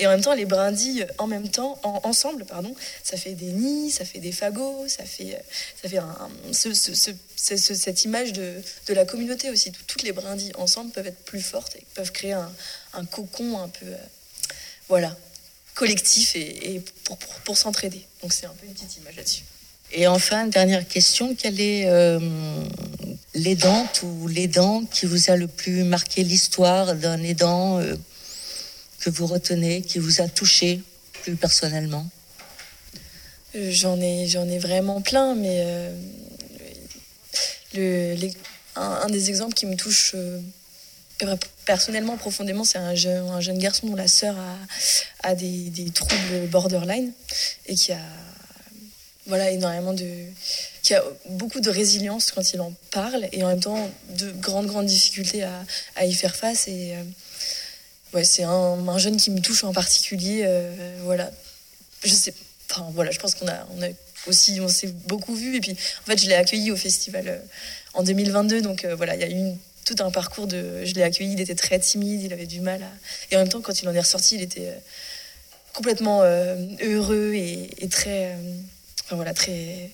[0.01, 3.53] Et en même temps, les brindilles, en même temps, en- ensemble, pardon, ça fait des
[3.53, 5.41] nids, ça fait des fagots, ça fait,
[5.83, 6.01] ça fait
[7.57, 8.55] cette image de,
[8.87, 9.73] de la communauté aussi.
[9.73, 12.53] Tout- Toutes les brindilles ensemble peuvent être plus fortes et peuvent créer un,
[12.93, 13.97] un cocon un peu, euh,
[14.93, 15.17] voilà,
[15.75, 18.03] collectif et, et pour, pour, pour s'entraider.
[18.21, 19.45] Donc c'est un peu une petite image là-dessus.
[19.91, 22.19] Et enfin, dernière question, quelle est euh,
[23.35, 27.97] l'aidante ou l'aidant qui vous a le plus marqué l'histoire d'un aidant euh,
[29.01, 30.83] que vous retenez, qui vous a touché
[31.23, 32.07] plus personnellement?
[33.55, 35.97] Euh, J'en ai, j'en ai vraiment plein, mais euh,
[37.73, 38.35] le, les-
[38.77, 40.15] un, un des exemples qui me touche
[41.23, 45.71] euh, personnellement profondément, c'est un jeune, un jeune garçon dont la sœur a, a des,
[45.95, 47.13] troubles borderline
[47.67, 47.99] et qui a
[49.27, 50.09] voilà, énormément de.
[50.83, 54.67] qui a beaucoup de résilience quand il en parle et en même temps de grandes,
[54.67, 56.67] grandes difficultés à, à y faire face.
[56.67, 57.03] Et euh,
[58.15, 60.43] ouais, c'est un, un jeune qui me touche en particulier.
[60.45, 61.31] euh, voilà.
[62.03, 62.35] Je sais.
[62.71, 63.89] Enfin, voilà, je pense qu'on a, on a
[64.27, 65.57] aussi, on s'est beaucoup vu.
[65.57, 67.39] Et puis, en fait, je l'ai accueilli au festival euh,
[67.95, 68.61] en 2022.
[68.61, 70.85] Donc, voilà, il y a eu une- tout un parcours de.
[70.85, 72.91] Je l'ai accueilli, il était très timide, il avait du mal à.
[73.31, 74.79] Et en même temps, quand il en est ressorti, il était euh,
[75.73, 78.33] complètement euh, heureux et, et très.
[78.33, 78.55] euh,
[79.05, 79.91] enfin, voilà, très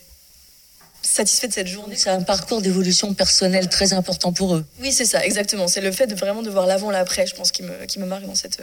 [1.12, 1.96] satisfait de cette journée.
[1.96, 4.64] C'est un parcours d'évolution personnelle très important pour eux.
[4.80, 5.66] Oui, c'est ça, exactement.
[5.68, 8.06] C'est le fait de vraiment de voir l'avant, l'après, je pense, qui me, qui me
[8.06, 8.62] marque dans, cette,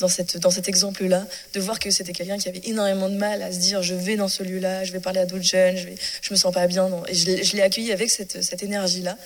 [0.00, 1.26] dans, cette, dans cet exemple-là.
[1.54, 4.16] De voir que c'était quelqu'un qui avait énormément de mal à se dire je vais
[4.16, 6.66] dans ce lieu-là, je vais parler à d'autres jeunes, je, vais, je me sens pas
[6.66, 6.88] bien.
[6.88, 7.02] non.
[7.06, 9.16] Et je, l'ai- je l'ai accueilli avec cette, cette énergie-là.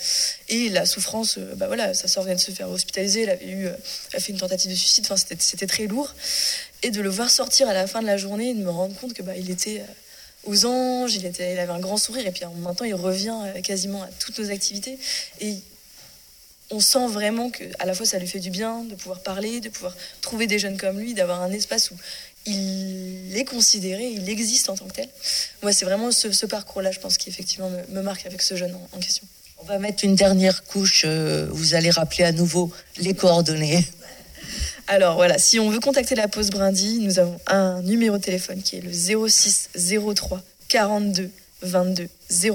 [0.49, 3.47] Et la souffrance, euh, bah voilà, sa soeur venait de se faire hospitaliser, elle avait
[3.49, 3.73] eu, euh,
[4.13, 6.15] elle a fait une tentative de suicide, enfin, c'était, c'était très lourd.
[6.83, 8.95] Et de le voir sortir à la fin de la journée et de me rendre
[9.01, 9.83] compte que bah, il était.
[10.47, 13.61] Euh, aux anges, il, était, avait un grand sourire et puis maintenant il revient euh,
[13.61, 14.99] quasiment à toutes nos activités
[15.41, 15.57] et
[16.71, 19.61] on sent vraiment que à la fois ça lui fait du bien de pouvoir parler,
[19.61, 21.97] de pouvoir trouver des jeunes comme lui, d'avoir un espace où
[22.47, 25.09] il est considéré, il existe en tant que tel.
[25.63, 28.97] Moi, c'est vraiment ce, parcours-là, je pense, qui effectivement me, marque avec ce jeune en,
[28.97, 29.27] en question.
[29.59, 33.87] On va mettre une dernière couche, euh, vous allez rappeler à nouveau les coordonnées.
[34.93, 38.61] Alors voilà, si on veut contacter la pause Brindy, nous avons un numéro de téléphone
[38.61, 39.71] qui est le 06
[40.15, 41.31] 03 42
[41.63, 42.09] 22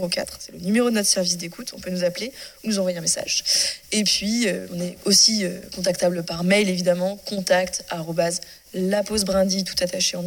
[0.08, 0.38] 04.
[0.40, 1.72] C'est le numéro de notre service d'écoute.
[1.76, 2.32] On peut nous appeler
[2.64, 3.44] ou nous envoyer un message.
[3.92, 7.84] Et puis, euh, on est aussi euh, contactable par mail, évidemment, contact
[8.76, 10.24] lapausebrindy, tout attaché en.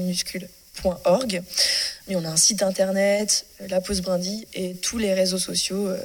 [2.08, 5.88] Mais on a un site internet, euh, La Pause Brindy, et tous les réseaux sociaux,
[5.88, 5.98] euh,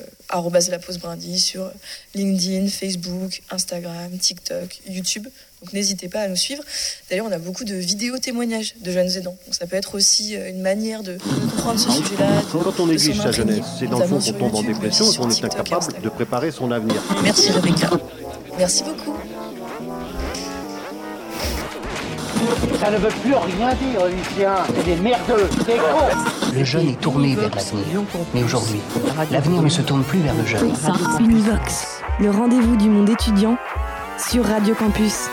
[0.70, 1.72] La Pause Brindy, sur
[2.13, 5.28] LinkedIn, Facebook, Instagram, TikTok, YouTube.
[5.65, 6.62] Donc n'hésitez pas à nous suivre.
[7.10, 9.36] D'ailleurs, on a beaucoup de vidéos témoignages de jeunes aidants.
[9.45, 12.28] Donc ça peut être aussi euh, une manière de comprendre ce sujet-là.
[12.51, 15.28] Quand on néglige sa jeunesse, c'est dans le fond qu'on tombe en dépression et qu'on
[15.28, 17.01] est incapable de préparer son avenir.
[17.23, 17.89] Merci Rebecca.
[18.60, 19.17] Merci beaucoup.
[22.80, 24.56] Ça ne veut plus rien dire, Lucien.
[24.67, 26.54] C'est des merdeux, des cons.
[26.54, 28.04] Le jeune est tourné vers l'avenir.
[28.36, 28.82] Mais aujourd'hui,
[29.32, 30.71] l'avenir ne se tourne plus vers le jeune.
[31.19, 33.58] Univox, le rendez-vous du monde étudiant
[34.17, 35.30] sur Radio Campus.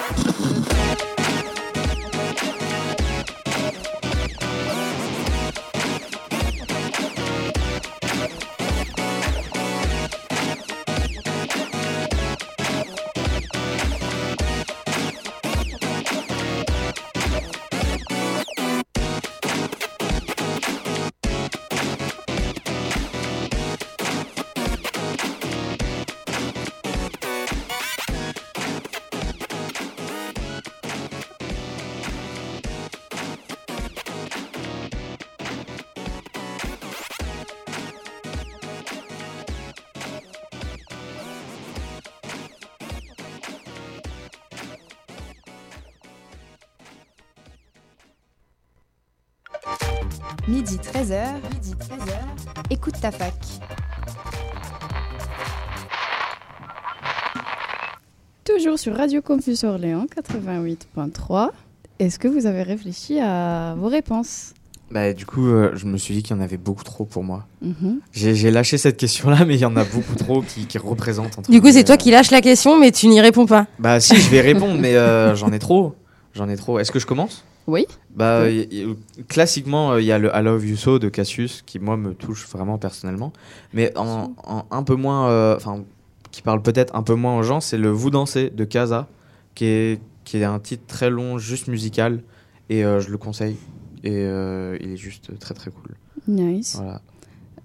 [53.02, 53.34] Ta fac.
[58.44, 61.48] Toujours sur Radio Campus Orléans 88.3.
[61.98, 64.54] Est-ce que vous avez réfléchi à vos réponses?
[64.92, 67.24] Bah, du coup, euh, je me suis dit qu'il y en avait beaucoup trop pour
[67.24, 67.46] moi.
[67.60, 67.98] Mhm.
[68.12, 71.40] J'ai j'ai lâché cette question-là, mais il y en a beaucoup trop qui, qui représentent.
[71.40, 73.66] entre Du coup, c'est toi qui lâches la question, mais tu n'y réponds pas.
[73.80, 75.96] Bah si, je vais répondre, mais euh, j'en ai trop.
[76.34, 76.78] J'en ai trop.
[76.78, 77.44] Est-ce que je commence?
[77.66, 77.87] Oui.
[78.14, 81.79] Bah, y- y- classiquement, il y a le I Love You So de Cassius qui,
[81.79, 83.33] moi, me touche vraiment personnellement.
[83.72, 85.29] Mais en, en un peu moins.
[85.31, 85.85] euh, Enfin,
[86.31, 89.07] qui parle peut-être un peu moins aux gens, c'est le Vous dansez de Casa,
[89.55, 92.22] qui est, qui est un titre très long, juste musical.
[92.70, 93.57] Et euh, je le conseille.
[94.03, 95.94] Et euh, il est juste très très cool.
[96.27, 96.77] Nice.
[96.77, 97.01] Voilà.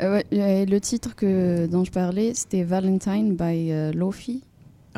[0.03, 4.43] Euh, ouais, le titre que, dont je parlais, c'était Valentine by euh, Lofi.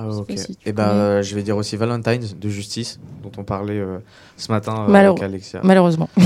[0.01, 0.31] Ah, ok.
[0.35, 0.99] si et bah, connais.
[0.99, 3.97] euh, je vais dire aussi Valentine's de Justice, dont on parlait euh,
[4.37, 5.59] ce matin euh, avec Alexia.
[5.63, 6.09] malheureusement.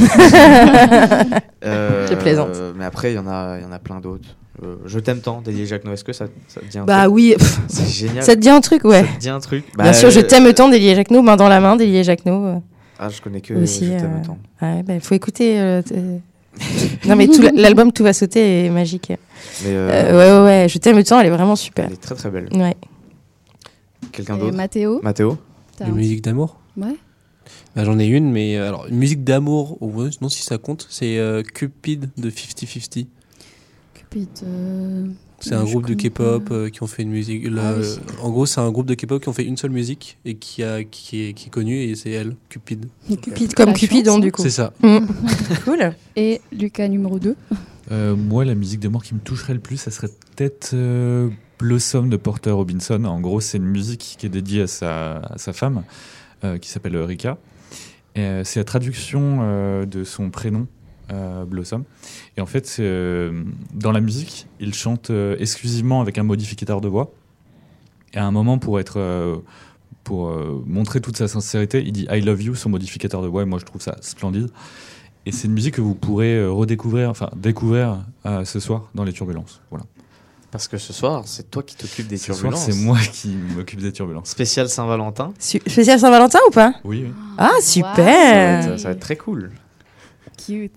[1.65, 2.49] Euh, Je plaisante.
[2.75, 4.27] Mais après, il y en a, y en a plein d'autres.
[4.63, 7.15] Euh, je t'aime tant, d'Elie Jacques Est-ce que ça, ça te dit un Bah truc
[7.15, 8.23] oui, pff, c'est génial.
[8.23, 9.01] Ça te dit un truc, ouais.
[9.03, 11.35] Ça te dit un truc Bien Bah, sûr, je euh, t'aime tant d'Elie Jacquenot, main
[11.37, 12.45] dans la main d'Elie Jacquenot.
[12.45, 12.55] euh,
[12.99, 13.85] Ah, je connais que aussi.
[13.87, 14.37] Je t'aime euh, tant.
[14.61, 15.59] Ouais, bah, faut écouter.
[15.59, 15.81] euh,
[17.07, 19.07] non, mais l'album Tout va sauter est magique.
[19.09, 19.15] Mais,
[19.69, 21.85] euh, Euh, ouais, ouais, ouais, je t'aime tant, elle est vraiment super.
[21.87, 22.49] Elle est très très belle.
[22.53, 22.75] Ouais.
[24.11, 25.37] Quelqu'un d'autre Mathéo Mathéo
[25.79, 26.95] Une un- musique d'amour Ouais.
[27.75, 30.87] Bah, J'en ai une, mais euh, alors, une musique d'amour, ouais, non, si ça compte,
[30.89, 33.07] c'est euh, Cupid de 50-50.
[33.93, 34.27] Cupid.
[34.43, 35.07] euh,
[35.39, 37.45] C'est un groupe de K-pop euh, qui ont fait une musique.
[37.49, 37.85] là, Ah oui.
[37.85, 40.35] euh, en gros, c'est un groupe de K-pop qui ont fait une seule musique et
[40.35, 42.85] qui, a, qui, est, qui est connue, et c'est elle, Cupid.
[43.21, 44.41] Cupid comme Cupidon, chance, du coup.
[44.41, 44.71] C'est ça.
[44.81, 44.99] Mm.
[45.65, 45.93] cool.
[46.15, 47.35] Et Lucas numéro 2.
[47.91, 51.29] Euh, moi, la musique d'amour qui me toucherait le plus, ça serait peut-être euh,
[51.63, 53.05] Blossom de Porter Robinson.
[53.05, 55.83] En gros, c'est une musique qui est dédiée à sa, femme,
[56.43, 57.37] euh, qui s'appelle Rika.
[58.17, 60.67] Euh, c'est la traduction euh, de son prénom,
[61.47, 61.85] Blossom.
[62.35, 62.81] Et en fait,
[63.73, 67.13] dans la musique, il chante exclusivement avec un modificateur de voix.
[68.13, 69.41] Et à un moment, pour être
[70.03, 73.43] pour montrer toute sa sincérité, il dit I love you, son modificateur de voix.
[73.43, 74.49] Et moi, je trouve ça splendide.
[75.27, 78.03] Et c'est une musique que vous pourrez redécouvrir, enfin découvrir
[78.43, 79.61] ce soir dans les turbulences.
[79.69, 79.85] Voilà.
[80.53, 82.65] Parce que ce soir, c'est toi qui t'occupes des Ce soir, turbulences.
[82.65, 84.29] c'est moi qui m'occupe des turbulences.
[84.29, 85.33] Spécial Saint-Valentin.
[85.39, 86.75] Su- Spécial Saint-Valentin ou pas?
[86.85, 87.11] Oui, oui.
[87.39, 87.97] Ah, Ça va, super
[88.69, 89.49] être, ça va être très cool.
[90.45, 90.71] Cute.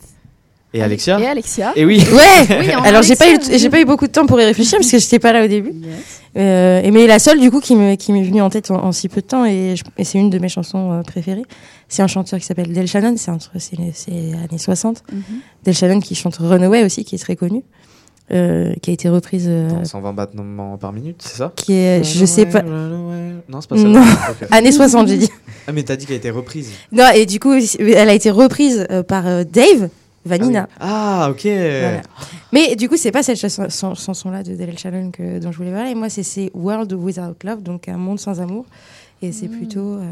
[0.75, 1.21] Et Alexia?
[1.21, 1.73] Et Alexia.
[1.77, 2.03] Et oui.
[2.12, 2.59] Ouais.
[2.61, 4.91] Oui, Alors j'ai pas eu j'ai pas eu beaucoup de temps pour y réfléchir parce
[4.91, 5.73] que j'étais pas là au début.
[5.73, 6.23] Yes.
[6.37, 8.83] Euh, et mais la seule du coup qui me qui m'est venue en tête en,
[8.85, 11.45] en si peu de temps et, c'est une de mes chansons euh, préférées.
[11.89, 15.03] C'est un chanteur qui s'appelle Del Shannon, c'est entre c'est les années 60.
[15.11, 15.23] Mhm.
[15.65, 17.62] Del Shannon qui chante Runaway aussi qui est très connu.
[18.33, 21.53] Euh, qui a été reprise euh, Dans 120 battements par minute, c'est ça?
[21.55, 23.85] qui est je sais pas Non, c'est pas ça.
[23.85, 24.01] Non.
[24.03, 24.49] Ok.
[24.51, 25.31] années 60 j'ai dit.
[25.69, 26.73] Ah, mais t'as dit qu'elle a été reprise.
[26.91, 29.91] Non et du coup elle a été reprise euh, par euh, Dave
[30.25, 30.69] Vanina.
[30.81, 31.43] Ah, ok.
[31.45, 32.03] Voilà.
[32.53, 35.57] Mais du coup, c'est pas cette chanson- chan- chanson-là de Del Shannon que, dont je
[35.59, 35.95] voulais parler.
[35.95, 38.65] Moi, c'est World Without Love, donc un monde sans amour.
[39.22, 39.94] Et c'est plutôt.
[39.94, 40.02] euh,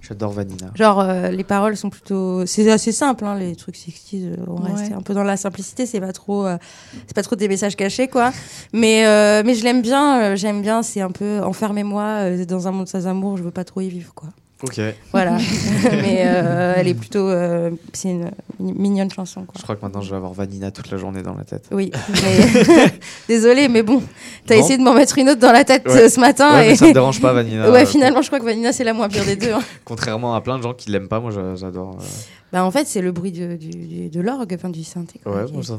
[0.00, 0.72] J'adore Vanina.
[0.74, 2.44] genre, euh, les paroles sont plutôt.
[2.44, 4.72] C'est assez simple, hein, les trucs 60 euh, on Ouais.
[4.72, 6.44] reste un peu dans la simplicité, c'est pas trop.
[6.46, 6.58] euh,
[7.06, 8.32] c'est pas trop des messages cachés, quoi.
[8.72, 11.40] Mais, euh, mais je l'aime bien, j'aime bien, c'est un peu.
[11.42, 14.30] Enfermez-moi dans un monde sans amour, je veux pas trop y vivre, quoi.
[14.62, 14.80] Ok.
[15.12, 15.36] Voilà.
[15.92, 17.28] mais euh, elle est plutôt.
[17.28, 19.54] euh, c'est une mi- mignonne chanson, quoi.
[19.58, 21.68] Je crois que maintenant je vais avoir Vanina toute la journée dans la tête.
[21.72, 21.90] Oui,
[22.22, 22.92] mais
[23.28, 24.02] désolé, mais bon,
[24.46, 24.60] t'as Bon.
[24.60, 26.02] essayé de m'en mettre une autre dans la tête Ouais.
[26.04, 26.52] euh, ce matin.
[26.52, 26.68] Ouais, et...
[26.70, 27.70] mais ça me dérange pas, Vanina.
[27.70, 29.52] Ouais, finalement, je crois que Vanina, c'est la moins pire des deux.
[29.52, 29.62] hein.
[29.84, 31.96] Contrairement à plein de gens qui l'aiment pas, moi j'a- j'adore.
[32.00, 32.04] euh,
[32.52, 35.20] Bah, en fait, c'est le bruit de, du, du- de l'orgue, enfin du synthé.
[35.24, 35.76] quoi, Ouais, est ça-.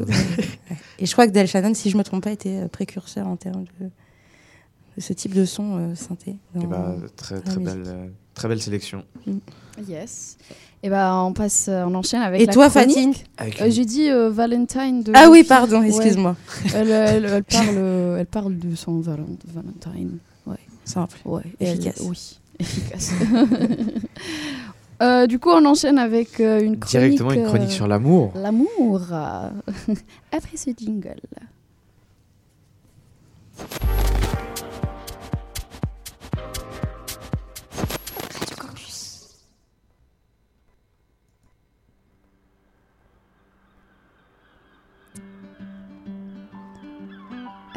[0.99, 3.63] Et je crois que Del Shannon, si je me trompe pas, était précurseur en termes
[3.79, 6.35] de, de ce type de son euh, synthé.
[6.55, 7.93] eh dans- bah, très, dans très, belle, musique.
[8.33, 9.03] Très belle sélection.
[9.87, 10.37] Yes.
[10.85, 12.69] Et ben on passe, euh, on enchaîne avec Et la toi.
[12.69, 15.13] Fatine Avec Euh, J'ai dit euh, Valentine de.
[15.15, 15.87] Ah oui, pardon, Ouais.
[15.87, 16.35] excuse-moi.
[16.75, 20.17] Elle, elle, elle parle, euh, elle parle de son Valen- Valentine.
[20.45, 20.57] Ouais.
[20.83, 21.17] Simple.
[21.23, 21.43] Ouais.
[21.61, 22.01] Elle- Efficace.
[22.01, 23.11] oui, efficace.
[25.01, 26.85] Euh, du coup, on enchaîne avec euh, une chronique.
[27.17, 28.31] Directement une chronique euh, sur l'amour.
[28.35, 29.01] L'amour.
[30.31, 31.15] Après ce jingle.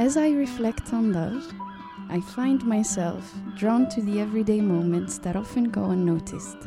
[0.06, 1.52] As I reflect on love,
[2.10, 6.58] I find myself drawn to the everyday moments that often go unnoticed.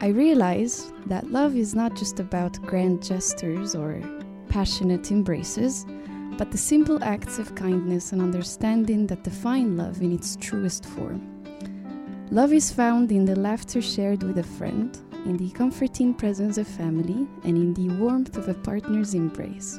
[0.00, 4.02] I realize that love is not just about grand gestures or
[4.48, 5.86] passionate embraces,
[6.36, 11.22] but the simple acts of kindness and understanding that define love in its truest form.
[12.32, 16.66] Love is found in the laughter shared with a friend, in the comforting presence of
[16.66, 19.78] family, and in the warmth of a partner's embrace.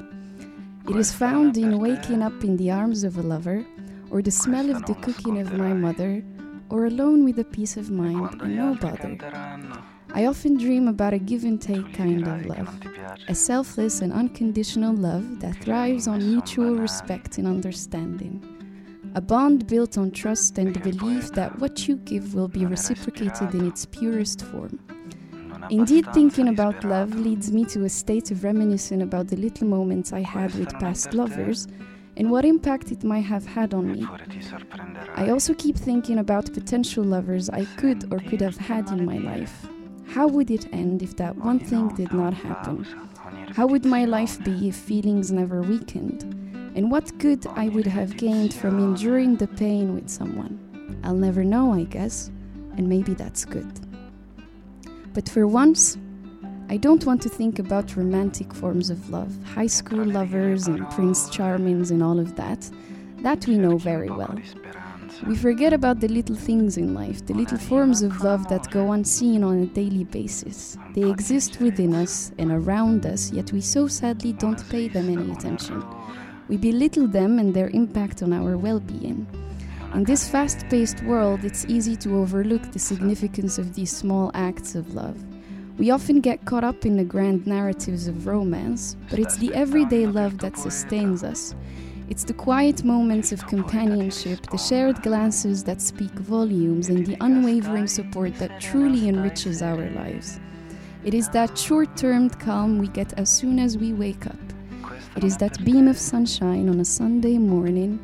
[0.90, 3.66] It is found in waking up in the arms of a lover,
[4.10, 6.24] or the smell of the cooking of my mother,
[6.70, 9.18] or alone with a peace of mind and no bother.
[10.14, 12.80] I often dream about a give and take kind of love,
[13.28, 18.44] a selfless and unconditional love that thrives on mutual respect and understanding.
[19.16, 23.54] A bond built on trust and the belief that what you give will be reciprocated
[23.54, 24.80] in its purest form.
[25.72, 30.12] Indeed, thinking about love leads me to a state of reminiscing about the little moments
[30.12, 31.66] I had with past lovers
[32.18, 34.06] and what impact it might have had on me.
[35.16, 39.20] I also keep thinking about potential lovers I could or could have had in my
[39.20, 39.66] life.
[40.08, 42.86] How would it end if that one thing did not happen?
[43.56, 46.24] How would my life be if feelings never weakened?
[46.76, 50.60] And what good I would have gained from enduring the pain with someone?
[51.06, 52.30] I'll never know, I guess,
[52.76, 53.91] and maybe that's good.
[55.14, 55.98] But for once,
[56.70, 61.30] I don't want to think about romantic forms of love, high school lovers and Prince
[61.30, 62.70] Charmings and all of that.
[63.24, 64.40] That we know very well.
[65.28, 68.94] We forget about the little things in life, the little forms of love that go
[68.94, 70.78] unseen on a daily basis.
[70.96, 75.32] They exist within us and around us, yet we so sadly don't pay them any
[75.32, 75.84] attention.
[76.48, 79.28] We belittle them and their impact on our well being.
[79.94, 84.74] In this fast paced world, it's easy to overlook the significance of these small acts
[84.74, 85.22] of love.
[85.78, 90.08] We often get caught up in the grand narratives of romance, but it's the everyday
[90.08, 91.56] love that sustains us.
[92.08, 97.88] It's the quiet moments of companionship, the shared glances that speak volumes, and the unwavering
[97.88, 100.40] support that truly enriches our lives.
[101.04, 104.40] It is that short term calm we get as soon as we wake up.
[105.18, 108.00] It is that beam of sunshine on a Sunday morning.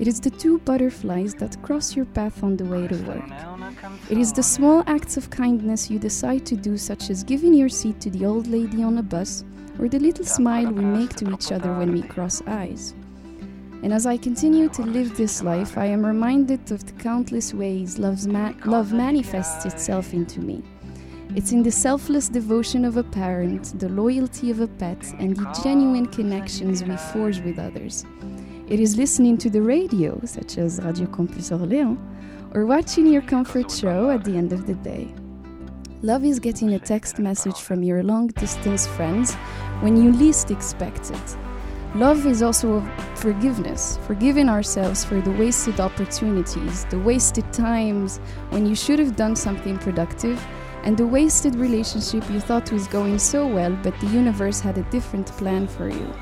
[0.00, 3.30] It is the two butterflies that cross your path on the way to work.
[4.08, 7.68] It is the small acts of kindness you decide to do, such as giving your
[7.68, 9.44] seat to the old lady on a bus,
[9.78, 12.94] or the little smile we make to each other when we cross eyes.
[13.82, 17.98] And as I continue to live this life, I am reminded of the countless ways
[17.98, 20.62] love's ma- love manifests itself into me.
[21.36, 25.60] It's in the selfless devotion of a parent, the loyalty of a pet, and the
[25.62, 28.06] genuine connections we forge with others.
[28.70, 31.98] It is listening to the radio, such as Radio Campus Orléans,
[32.54, 35.12] or watching your comfort show at the end of the day.
[36.02, 39.34] Love is getting a text message from your long distance friends
[39.82, 41.36] when you least expect it.
[41.96, 42.80] Love is also
[43.16, 48.18] forgiveness, forgiving ourselves for the wasted opportunities, the wasted times
[48.50, 50.40] when you should have done something productive,
[50.84, 54.88] and the wasted relationship you thought was going so well, but the universe had a
[54.92, 56.14] different plan for you.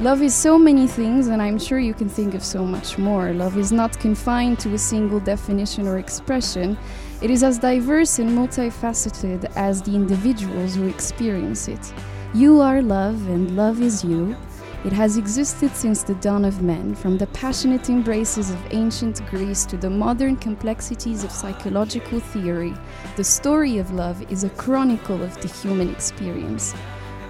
[0.00, 3.32] Love is so many things, and I'm sure you can think of so much more.
[3.32, 6.76] Love is not confined to a single definition or expression,
[7.22, 11.94] it is as diverse and multifaceted as the individuals who experience it.
[12.34, 14.36] You are love, and love is you.
[14.84, 19.64] It has existed since the dawn of men, from the passionate embraces of ancient Greece
[19.66, 22.74] to the modern complexities of psychological theory.
[23.16, 26.74] The story of love is a chronicle of the human experience.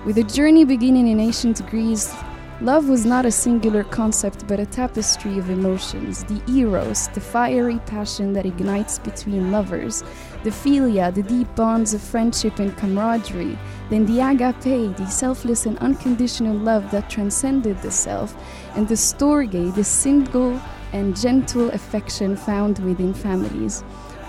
[0.05, 2.12] With a journey beginning in ancient Greece,
[2.61, 6.24] love was not a singular concept but a tapestry of emotions.
[6.24, 10.02] The eros, the fiery passion that ignites between lovers,
[10.44, 13.59] the philia, the deep bonds of friendship and camaraderie,
[13.90, 18.36] then the agape, the selfless and unconditional love that transcended the self,
[18.76, 20.61] and the storge, the single
[20.92, 23.82] and gentle affection found within families.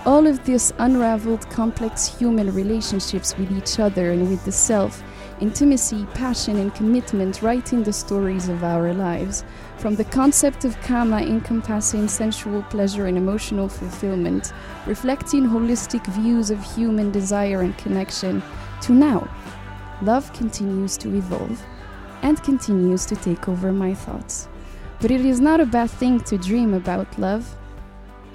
[0.04, 5.02] All of this unraveled complex human relationships with each other and with the self,
[5.40, 9.44] intimacy, passion, and commitment writing the stories of our lives.
[9.78, 14.52] From the concept of kama encompassing sensual pleasure and emotional fulfillment,
[14.86, 18.42] reflecting holistic views of human desire and connection,
[18.82, 19.28] to now,
[20.02, 21.62] love continues to evolve
[22.22, 24.48] and continues to take over my thoughts.
[25.00, 27.56] But it is not a bad thing to dream about love,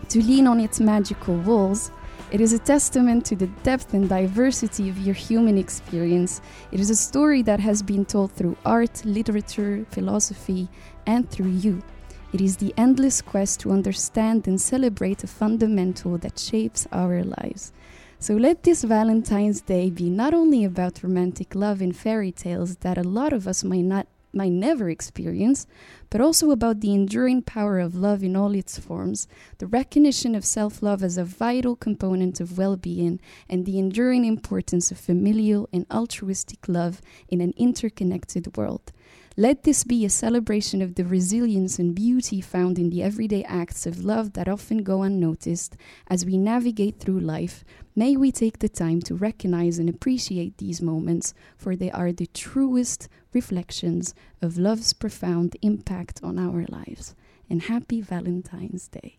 [0.10, 1.92] to lean on its magical walls.
[2.32, 6.40] It is a testament to the depth and diversity of your human experience.
[6.72, 10.70] It is a story that has been told through art, literature, philosophy,
[11.06, 11.84] and through you.
[12.32, 17.74] It is the endless quest to understand and celebrate a fundamental that shapes our lives.
[18.18, 22.98] So let this Valentine's Day be not only about romantic love and fairy tales that
[22.98, 25.68] a lot of us might not might never experience,
[26.10, 29.28] but also about the enduring power of love in all its forms,
[29.58, 33.20] the recognition of self love as a vital component of well being,
[33.50, 38.92] and the enduring importance of familial and altruistic love in an interconnected world.
[39.38, 43.86] Let this be a celebration of the resilience and beauty found in the everyday acts
[43.86, 45.78] of love that often go unnoticed
[46.08, 47.64] as we navigate through life.
[47.94, 52.28] May we take the time to recognize and appreciate these moments, for they are the
[52.28, 57.16] truest reflections of love's profound impact on our lives.
[57.50, 59.18] And happy Valentine's Day.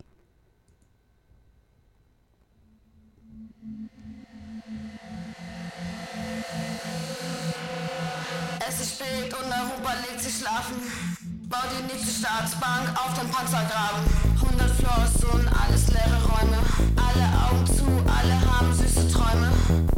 [11.52, 14.00] Bau die nächste Staatsbank auf dem Panzergraben.
[14.40, 16.56] 100 100 Floors und alles leere Räume.
[16.96, 19.52] Alle Augen zu, alle haben süße Träume.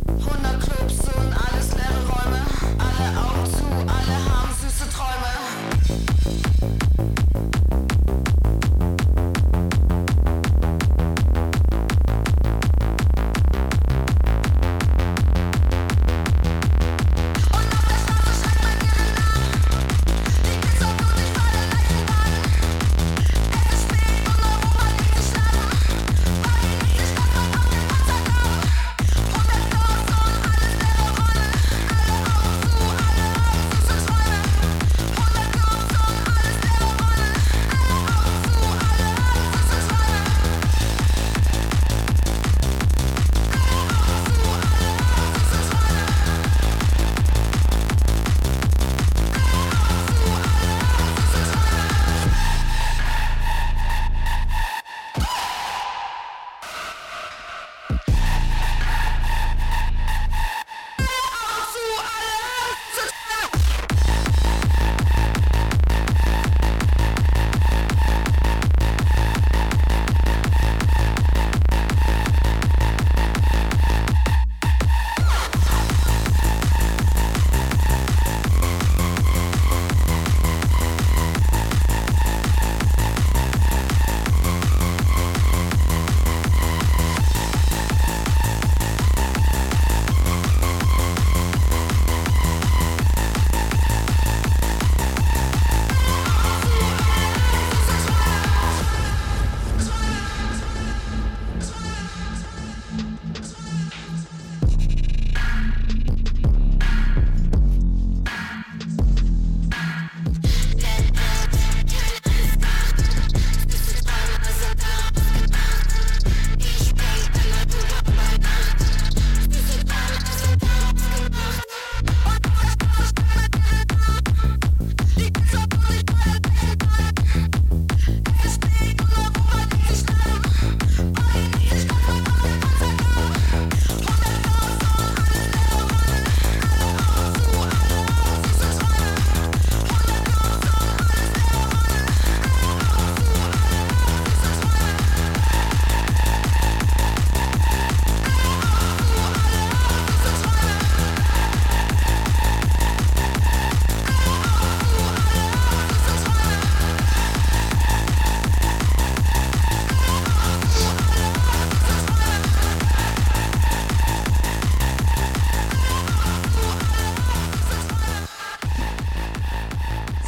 [0.09, 1.53] 100 Clubs und alles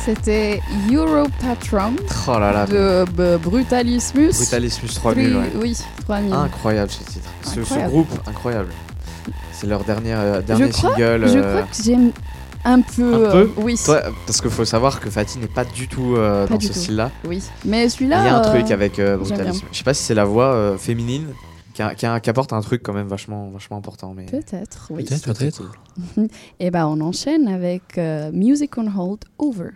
[0.06, 0.60] C'était
[0.92, 1.94] Europatron
[2.28, 2.66] Oh là là.
[2.66, 4.30] de B- Brutalismus.
[4.30, 5.52] Brutalismus 3000, Three- ouais.
[5.60, 5.76] Oui,
[6.06, 6.32] 3000.
[6.32, 7.28] Incroyable ce titre.
[7.42, 8.68] Ce, groupe, incroyable.
[9.52, 11.26] C'est leur dernier, euh, dernier je crois, single.
[11.28, 12.12] je euh, crois que j'aime
[12.64, 13.14] un peu.
[13.14, 13.76] un euh, oui.
[13.84, 16.66] Toi, parce qu'il faut savoir que Fatih n'est pas du tout euh, Pas dans du
[16.68, 16.78] ce tout.
[16.78, 17.10] style-là.
[17.26, 17.42] Oui.
[17.64, 18.20] Mais celui-là.
[18.20, 19.60] Il y a un truc avec euh, Brutalisme.
[19.60, 19.68] bien.
[19.72, 21.26] Je sais pas si c'est la voix euh, féminine
[21.74, 24.12] qui, a- qui a- qui apporte un truc quand même vachement, vachement important.
[24.16, 24.26] Mais...
[24.26, 25.02] Peut-être, oui.
[25.04, 25.62] Peut-être, peut-être.
[26.60, 29.70] Et ben on enchaîne avec euh, Music on Hold Over.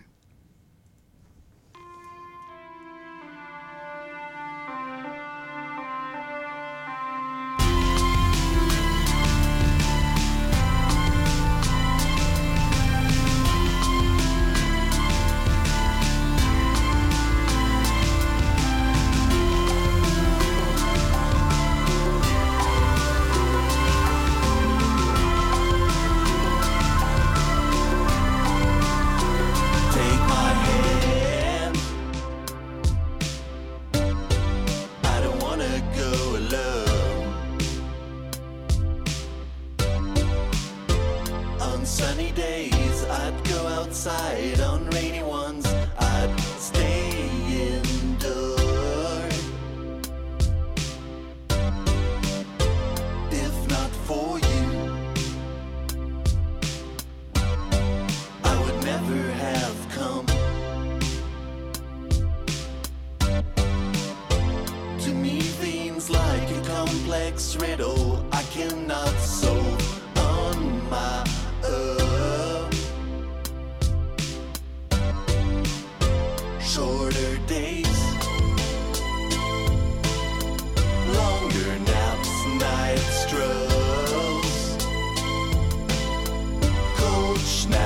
[87.50, 87.79] Schnell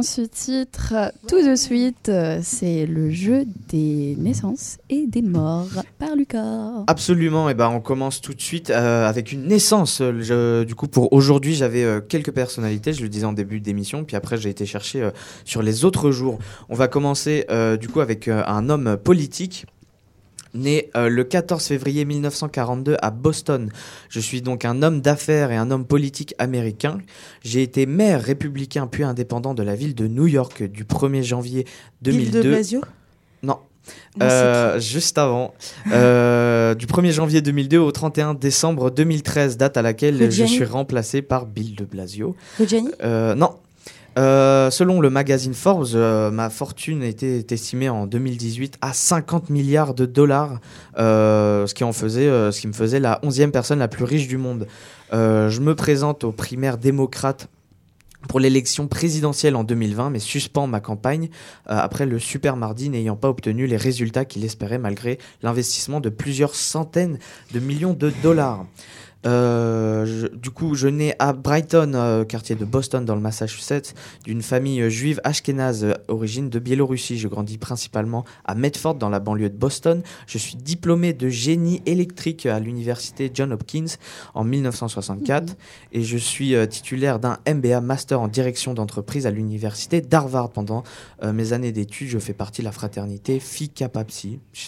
[0.00, 1.12] bien titre.
[1.28, 6.84] Tout de suite, euh, c'est le jeu des naissances et des morts par Lucas.
[6.86, 10.00] Absolument, et ben on commence tout de suite euh, avec une naissance.
[10.00, 14.04] Euh, du coup, pour aujourd'hui, j'avais euh, quelques personnalités, je le disais en début d'émission,
[14.04, 15.10] puis après j'ai été chercher euh,
[15.44, 16.38] sur les autres jours.
[16.68, 19.66] On va commencer euh, du coup avec euh, un homme politique.
[20.54, 23.70] Né euh, le 14 février 1942 à Boston.
[24.08, 26.98] Je suis donc un homme d'affaires et un homme politique américain.
[27.42, 31.64] J'ai été maire républicain puis indépendant de la ville de New York du 1er janvier
[32.02, 32.42] Bill 2002.
[32.42, 32.80] de Blasio
[33.42, 33.58] Non.
[34.20, 35.54] Euh, juste avant,
[35.92, 41.22] Euh, du 1er janvier 2002 au 31 décembre 2013, date à laquelle je suis remplacé
[41.22, 42.34] par Bill de Blasio.
[42.58, 42.90] Reggiani
[43.36, 43.54] Non.
[44.18, 49.94] Euh, selon le magazine Forbes, euh, ma fortune était estimée en 2018 à 50 milliards
[49.94, 50.60] de dollars,
[50.98, 54.04] euh, ce, qui en faisait, euh, ce qui me faisait la 11e personne la plus
[54.04, 54.66] riche du monde.
[55.12, 57.48] Je me présente aux primaires démocrates
[58.28, 61.30] pour l'élection présidentielle en 2020, mais suspend ma campagne
[61.68, 66.10] euh, après le super mardi n'ayant pas obtenu les résultats qu'il espérait malgré l'investissement de
[66.10, 67.18] plusieurs centaines
[67.52, 68.66] de millions de dollars.
[69.26, 73.94] Euh, je- du coup, je nais à Brighton, euh, quartier de Boston, dans le Massachusetts,
[74.24, 77.18] d'une famille euh, juive ashkénaze, origine de Biélorussie.
[77.18, 80.02] Je grandis principalement à Medford, dans la banlieue de Boston.
[80.26, 83.84] Je suis diplômé de génie électrique à l'université John Hopkins
[84.34, 85.56] en 1964
[85.92, 90.50] et je suis titulaire d'un MBA Master en direction d'entreprise à l'université d'Harvard.
[90.50, 90.82] Pendant
[91.22, 94.38] euh, mes années d'études, je fais partie de la fraternité Phi Kappa Psi.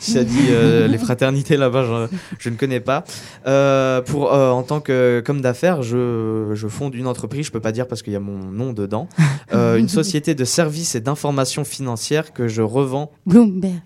[0.00, 3.04] Si ça dit euh, les fraternités là-bas, je, je ne connais pas.
[3.46, 7.60] Euh, pour, euh, en tant que comme d'affaires, je, je fonde une entreprise, je peux
[7.60, 9.08] pas dire parce qu'il y a mon nom dedans,
[9.54, 13.10] euh, une société de services et d'information financière que je revends.
[13.26, 13.80] Bloomberg.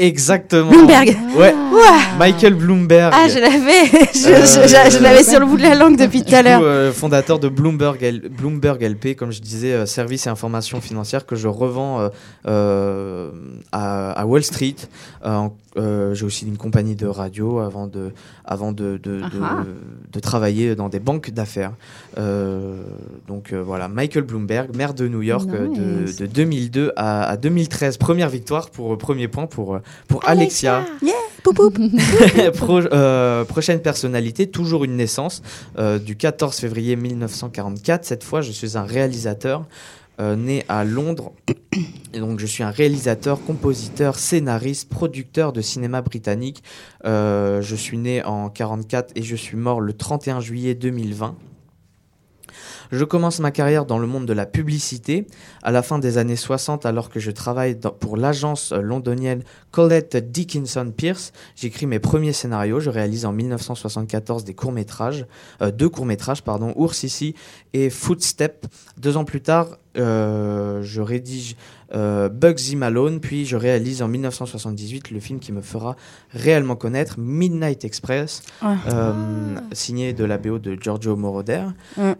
[0.00, 0.70] Exactement.
[0.70, 1.16] Bloomberg.
[1.36, 1.54] Ouais.
[2.18, 3.12] Michael Bloomberg.
[3.16, 5.96] Ah, je l'avais, je, Euh, je- je- je l'avais sur le bout de la langue
[5.96, 6.60] depuis tout à l'heure.
[6.64, 11.26] euh, fondateur de Bloomberg, L- Bloomberg LP, comme je disais, euh, services et informations financières
[11.26, 12.08] que je revends euh,
[12.48, 13.30] euh,
[13.70, 14.74] à, à Wall Street.
[15.24, 18.12] Euh, en- euh, J'ai aussi une compagnie de radio avant de,
[18.44, 19.64] avant de, de, Ah.
[20.12, 21.72] de travailler dans des banques d'affaires.
[22.18, 22.82] Euh,
[23.26, 25.66] donc euh, voilà, Michael Bloomberg, maire de New York de,
[26.04, 26.16] Nice.
[26.16, 27.96] de 2002 à, à 2013.
[27.96, 30.84] Première victoire pour premier point pour, Pour Alexia.
[31.02, 31.12] Yeah,
[31.42, 31.78] poup, poup.
[32.56, 35.42] Pro- prochaine personnalité, toujours une naissance,
[36.04, 38.04] du 14 février 1944.
[38.04, 39.64] Cette fois, je suis un réalisateur
[40.20, 41.32] euh, né à Londres.
[42.12, 46.62] Donc, je suis un réalisateur, compositeur, scénariste, producteur de cinéma britannique.
[47.04, 51.36] Euh, je suis né en 44 et je suis mort le 31 juillet 2020.
[52.92, 55.26] Je commence ma carrière dans le monde de la publicité
[55.62, 60.92] à la fin des années 60 alors que je travaille pour l'agence londonienne Colette Dickinson
[60.96, 61.32] Pierce.
[61.56, 62.80] J'écris mes premiers scénarios.
[62.80, 65.26] Je réalise en 1974 des courts-métrages,
[65.62, 67.34] euh, deux courts-métrages, pardon, Ours ici
[67.72, 68.66] et Footstep.
[68.98, 71.56] Deux ans plus tard, euh, je rédige
[71.94, 75.96] euh, Bugsy Malone, puis je réalise en 1978 le film qui me fera
[76.32, 78.76] réellement connaître, Midnight Express, Ah.
[78.88, 79.12] euh,
[79.72, 81.64] signé de la BO de Giorgio Moroder.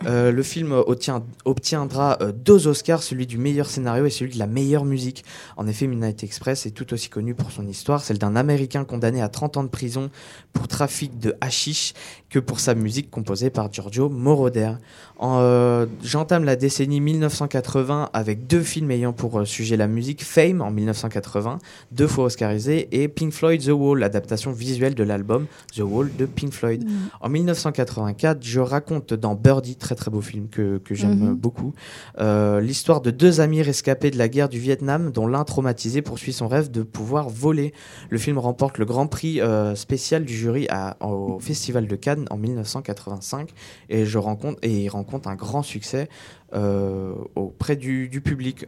[0.07, 4.47] Euh, le film obtient- obtiendra deux Oscars, celui du meilleur scénario et celui de la
[4.47, 5.25] meilleure musique.
[5.57, 9.21] En effet, Midnight Express est tout aussi connu pour son histoire, celle d'un Américain condamné
[9.23, 10.11] à 30 ans de prison
[10.53, 11.95] pour trafic de hashish
[12.31, 14.73] que pour sa musique composée par Giorgio Moroder.
[15.19, 20.61] En, J'entame la décennie 1980 avec deux films ayant pour euh, sujet la musique, Fame
[20.61, 21.59] en 1980,
[21.93, 26.27] deux fois oscarisé, et Pink Floyd The Wall, l'adaptation visuelle de l'album The Wall de
[26.27, 26.85] Pink Floyd.
[26.85, 26.91] Mm.
[27.23, 31.29] En 1984, je raconte dans Birdie, très très beau film que, que j'aime Mhm.
[31.31, 31.73] euh, beaucoup,
[32.21, 36.33] euh, l'histoire de deux amis rescapés de la guerre du Vietnam dont l'un traumatisé poursuit
[36.33, 37.73] son rêve de pouvoir voler.
[38.11, 42.27] Le film remporte le grand prix euh, spécial du jury à- au Festival de Cannes
[42.31, 43.51] en 1985
[43.89, 46.09] et, je rencontre, et il rencontre un grand succès
[46.55, 48.67] euh, auprès du, du public.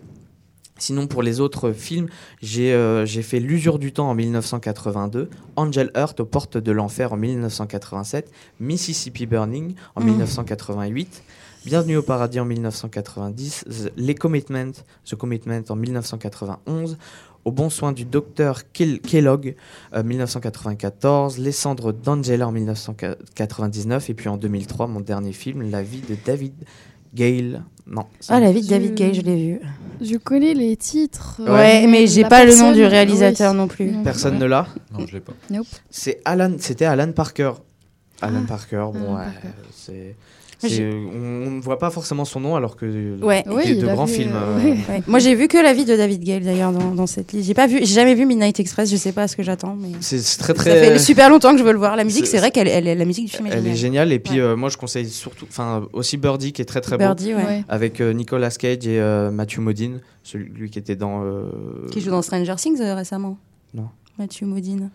[0.78, 2.08] Sinon, pour les autres films,
[2.42, 7.16] j'ai euh, fait L'usure du temps en 1982, Angel Heart aux portes de l'enfer en
[7.16, 10.06] 1987, Mississippi Burning en Mm.
[10.06, 11.22] 1988,
[11.64, 16.96] Bienvenue au paradis en 1990, The- Les Commitments, The Commitment en 1991,
[17.44, 19.54] Au bon soin du docteur Kel- Kellogg
[19.94, 25.82] euh, 1994, Les cendres d'Angela en 1999 et puis en 2003 mon dernier film, La
[25.82, 26.54] vie de David
[27.16, 27.64] Gale.
[27.88, 28.04] Non.
[28.28, 29.60] Ah, la vie de David Gay, je l'ai vu.
[30.00, 31.40] Je connais les titres.
[31.40, 33.58] Ouais, mais j'ai pas le nom du réalisateur oui.
[33.58, 33.92] non plus.
[34.04, 35.32] Personne ne l'a Non, je l'ai pas.
[35.50, 35.66] Nope.
[35.88, 37.52] C'est Alan, c'était Alan Parker.
[38.20, 39.48] Alan Ah, Parker, bon, Alan ouais, Parker.
[39.72, 40.16] c'est.
[40.58, 42.86] C'est- On ne voit pas forcément son nom alors que
[43.22, 43.44] Ouais.
[43.66, 44.32] il y a de grands films.
[44.34, 45.02] euh, Ouais.
[45.06, 47.46] Moi, j'ai vu que la vie de David Gale d'ailleurs dans, dans cette liste.
[47.46, 48.90] J'ai pas vu, j'ai jamais vu Midnight Express.
[48.90, 50.70] Je sais pas ce que j'attends, mais C'est c'est très ça très.
[50.92, 51.94] fait super longtemps que je veux le voir.
[51.96, 54.12] La musique, C'est- vrai qu'elle, elle, la musique du film est Elle est géniale.
[54.12, 57.32] et puis euh, moi je conseille surtout, enfin aussi Birdie qui est très très Birdie,
[57.32, 57.44] beau, ouais.
[57.44, 57.64] Ouais.
[57.68, 61.22] avec euh, Nicolas Cage et euh, Matthew Modine, celui lui qui était dans.
[61.24, 61.50] euh,
[61.90, 63.36] Qui joue dans Stranger Things euh, récemment.
[63.74, 63.88] Non.
[64.18, 64.90] Matthew Modine.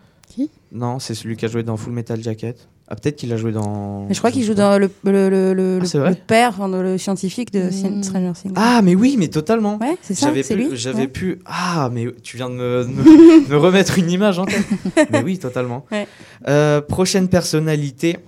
[0.72, 2.68] Non, c'est celui qui a joué dans Full Metal Jacket.
[2.88, 4.04] Ah peut-être qu'il a joué dans.
[4.06, 6.98] Mais je crois qu'il joue dans le, le, le, le, Ah, le père, enfin, le
[6.98, 8.52] scientifique de Stranger Things.
[8.56, 9.78] Ah mais oui, mais totalement.
[9.80, 11.08] Ouais, c'est ça, J'avais c'est pu, lui, j'avais ouais.
[11.08, 11.38] pu.
[11.46, 14.64] Ah mais tu viens de me, me- me remettre une image en tête.
[15.10, 15.86] mais oui, totalement.
[15.90, 16.06] Ouais.
[16.48, 18.18] Euh, prochaine personnalité.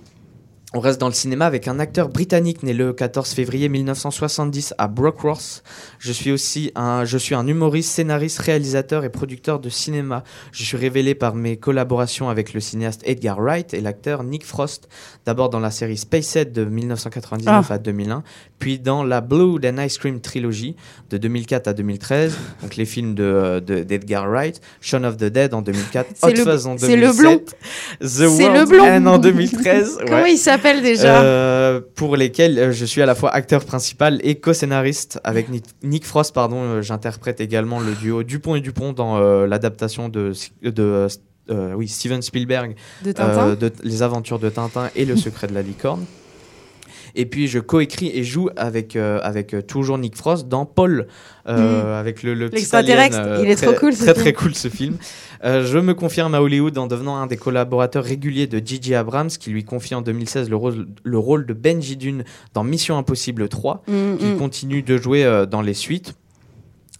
[0.77, 4.89] On reste dans le cinéma avec un acteur britannique né le 14 février 1970 à
[4.89, 5.63] Brockworth.
[5.99, 10.25] Je suis aussi un, je suis un humoriste, scénariste, réalisateur et producteur de cinéma.
[10.51, 14.89] Je suis révélé par mes collaborations avec le cinéaste Edgar Wright et l'acteur Nick Frost.
[15.25, 17.73] D'abord dans la série Spacehead de 1999 Ah.
[17.75, 18.23] à 2001,
[18.59, 20.75] puis dans la Blood and Ice Cream trilogie
[21.09, 22.35] de 2004 à 2013.
[22.61, 26.43] Donc les films de, de- d'Edgar Wright, Shaun of the Dead en 2004, C'est Hot
[26.51, 27.39] Fuzz en 2007, c'est le blond.
[28.01, 29.05] The C'est le blond.
[29.07, 29.99] En 2013.
[30.05, 30.33] Comment ouais.
[30.33, 34.35] il s'appelle déjà Euh, Pour lesquels euh, je suis à la fois acteur principal et
[34.35, 35.47] co-scénariste avec
[35.83, 36.33] Nick, Frost.
[36.33, 41.07] Pardon, euh, j'interprète également le duo Dupont et Dupont dans euh, l'adaptation de, de
[41.75, 43.55] oui, Steven Spielberg De Tintin.
[43.55, 46.05] de Les Aventures de Tintin et Le Secret de la Licorne.
[47.15, 51.07] Et puis je coécris et joue avec, euh, avec euh, toujours Nick Frost dans Paul,
[51.47, 54.23] euh, avec le, le petit alien, euh, Il est très, trop cool, ce Très film.
[54.23, 54.97] très cool ce film.
[55.43, 59.29] Euh, je me confirme à Hollywood en devenant un des collaborateurs réguliers de Gigi Abrams,
[59.29, 63.47] qui lui confie en 2016 le rôle, le rôle de Benji Dune dans Mission Impossible
[63.47, 66.15] 3, Mm, qu'il continue de jouer euh, dans les suites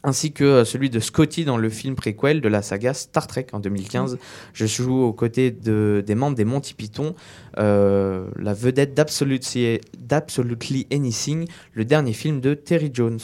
[0.06, 3.48] ainsi que euh, celui de Scotty dans le film préquel de la saga Star Trek
[3.52, 4.18] en 2015.
[4.54, 7.16] Je joue aux côtés de, des membres des Monty Python,
[7.58, 13.20] euh, la vedette d'Absolutely Anything, le dernier film de Terry Jones.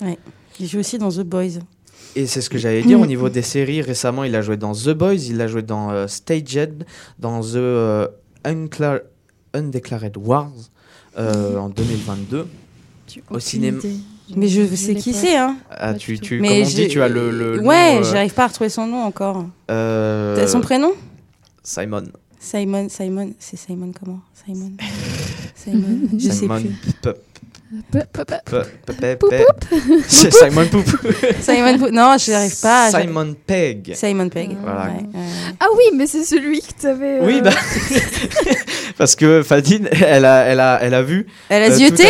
[0.00, 0.18] Ouais.
[0.58, 1.60] Il joue aussi dans The Boys.
[2.16, 3.82] Et c'est ce que j'allais dire au niveau des séries.
[3.82, 6.86] Récemment, il a joué dans The Boys, il a joué dans euh, Staged,
[7.18, 8.08] dans The euh,
[8.44, 9.02] Uncla-
[9.52, 10.52] Undeclared Wars
[11.18, 12.46] euh, en 2022.
[13.30, 13.80] Au cinéma.
[14.34, 15.56] Mais je sais qui c'est, hein.
[15.70, 17.30] Ah, tu, tu, Mais comme on dit, tu as le.
[17.30, 19.44] le ouais, nom, euh, j'arrive pas à retrouver son nom encore.
[19.70, 20.92] euh, T'as son prénom?
[21.62, 22.04] Simon.
[22.38, 24.20] Simon, Simon, c'est Simon comment?
[24.46, 24.72] Simon.
[25.54, 27.12] Simon, je sais Simon plus.
[27.90, 28.04] Pe-
[29.18, 29.78] Poup, poup.
[30.08, 30.84] Simon Poop.
[31.40, 31.90] Simon Poop.
[31.92, 32.90] Non, je n'y arrive pas.
[32.90, 33.92] Simon Pegg.
[33.94, 34.56] Simon Pegg.
[34.62, 34.84] Voilà.
[34.86, 35.24] Ouais, ouais.
[35.60, 37.20] Ah oui, mais c'est celui que t'avais.
[37.20, 37.50] euh, Oui, bah.
[38.98, 41.26] Parce que Fadine, elle a, elle a, elle a vu.
[41.48, 42.04] Elle a euh, tout zioté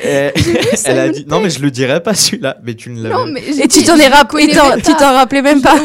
[0.00, 1.26] Elle a Simon dit.
[1.28, 2.56] Non, mais je le dirais pas celui-là.
[2.64, 4.98] Mais tu ne l'avais Non, mais Et tu t'en es rappelé, t'en- même tu pas.
[4.98, 5.76] t'en rappelais même pas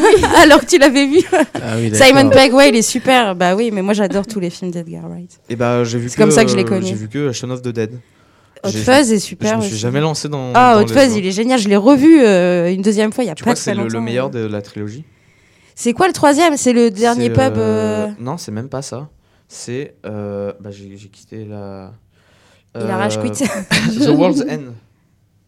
[0.42, 1.20] alors que tu l'avais vu.
[1.54, 1.92] Ah oui.
[1.94, 3.34] Simon Pegg, ouais, il est super.
[3.36, 5.30] Bah oui, mais moi j'adore tous les films d'Edgar Wright.
[5.48, 6.86] Et bah, j'ai vu C'est comme ça que je l'ai euh, connu.
[6.88, 7.90] J'ai vu que Shaun of the Dead.
[8.64, 9.50] Hot Fuzz est super.
[9.52, 9.80] Je me suis aussi.
[9.80, 10.52] jamais lancé dans.
[10.54, 11.58] Ah, dans Hot Fuzz, il est génial.
[11.58, 13.74] Je l'ai revu euh, une deuxième fois il y a Tu pas crois que c'est
[13.74, 15.04] le, meilleur de la trilogie?
[15.74, 16.56] C'est quoi le troisième?
[16.56, 17.38] C'est le dernier pub.
[17.58, 19.08] euh, euh, Non, c'est même pas ça.
[19.48, 19.94] C'est.
[20.06, 21.92] euh, Bah, j'ai quitté la.
[22.74, 23.30] Il a rage quit.
[23.98, 24.72] The World's End.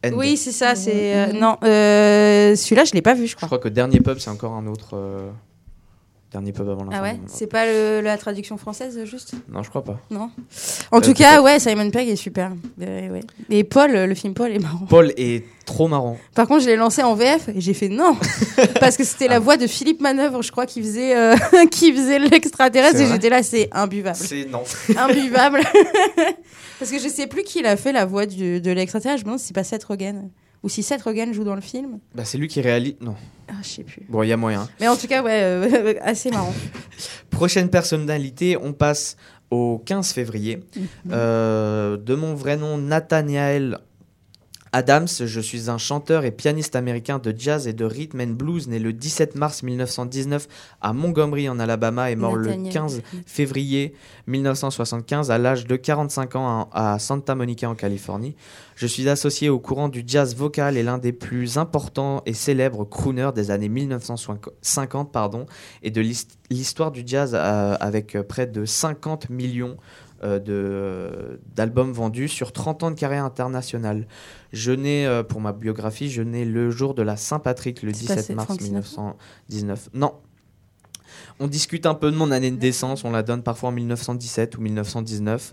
[0.07, 0.13] End.
[0.15, 0.75] Oui, c'est ça.
[0.77, 1.57] C'est euh, non.
[1.65, 3.49] euh, Celui-là, je l'ai pas vu, je Je crois.
[3.49, 4.95] crois que Dernier Pub, c'est encore un autre.
[6.31, 7.19] Dernier Pub avant la Ah ouais.
[7.27, 9.99] C'est pas le- la traduction française juste Non, je crois pas.
[10.11, 10.31] Non.
[10.93, 12.53] En Euh, tout cas, ouais, Simon Pegg est super.
[12.83, 13.21] Euh, ouais.
[13.49, 14.85] Et Paul, le film Paul est marrant.
[14.91, 16.19] Paul est trop marrant.
[16.35, 18.15] Par contre, je l'ai lancé en VF et j'ai fait non
[18.81, 19.33] parce que c'était Ah.
[19.35, 21.35] la voix de Philippe Manœuvre, je crois, qui faisait euh,
[21.71, 24.17] qui faisait l'extraterrestre et j'étais là, c'est imbuvable.
[24.21, 24.65] C'est non.
[24.99, 25.61] Imbuvable.
[26.79, 29.21] parce que je sais plus qui l'a fait la voix du- de l'extraterrestre.
[29.21, 30.29] Je me demande si c'est pas Seth Rogen
[30.63, 31.99] ou si Seth Rogen joue dans le film.
[32.15, 32.95] Bah, c'est lui qui réalise.
[33.01, 33.15] Non.
[33.49, 34.03] Ah, je sais plus.
[34.09, 34.69] Bon, il y a moyen.
[34.81, 36.55] Mais en tout cas, ouais, euh, assez marrant.
[37.31, 39.17] Prochaine personnalité, on passe
[39.51, 40.61] au 15 février.
[41.11, 43.79] Euh, de mon vrai nom, Nathaniel
[44.73, 48.69] Adams, je suis un chanteur et pianiste américain de jazz et de rhythm and blues,
[48.69, 50.47] né le 17 mars 1919
[50.81, 52.73] à Montgomery en Alabama et mort le Nathaniel.
[52.73, 53.95] 15 février
[54.27, 58.35] 1975 à l'âge de 45 ans à Santa Monica en Californie.
[58.77, 62.85] Je suis associé au courant du jazz vocal et l'un des plus importants et célèbres
[62.85, 65.47] crooners des années 1950 pardon,
[65.83, 69.77] et de l'hist- l'histoire du jazz euh, avec près de 50 millions de-
[70.23, 74.07] d'albums vendus sur 30 ans de carrière internationale.
[74.53, 78.01] Je nais, euh, pour ma biographie, je nais le jour de la Saint-Patrick, le C'est
[78.01, 79.91] 17 passé mars 39 1919.
[79.95, 80.15] Non.
[81.41, 84.57] On discute un peu de mon année de naissance, on la donne parfois en 1917
[84.59, 85.53] ou 1919.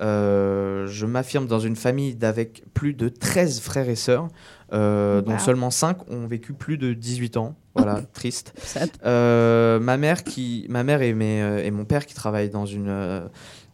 [0.00, 4.28] Euh, je m'affirme dans une famille d'avec plus de 13 frères et sœurs,
[4.72, 7.54] euh, dont seulement 5 ont vécu plus de 18 ans.
[7.76, 8.54] Voilà, triste.
[9.04, 12.64] Euh, ma mère qui, ma mère et, mes, euh, et mon père qui travaillent dans
[12.64, 13.20] une euh,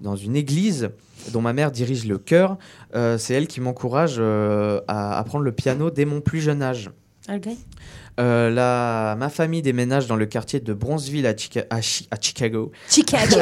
[0.01, 0.91] dans une église
[1.33, 2.59] dont ma mère dirige le chœur,
[2.97, 6.91] euh, c'est elle qui m'encourage à apprendre le piano dès mon plus jeune âge.
[7.33, 7.49] Ok.
[8.21, 12.17] Euh, la, ma famille déménage dans le quartier de Bronzeville à, Chica- à Chi- à
[12.21, 12.71] Chicago.
[12.91, 13.37] Chicago.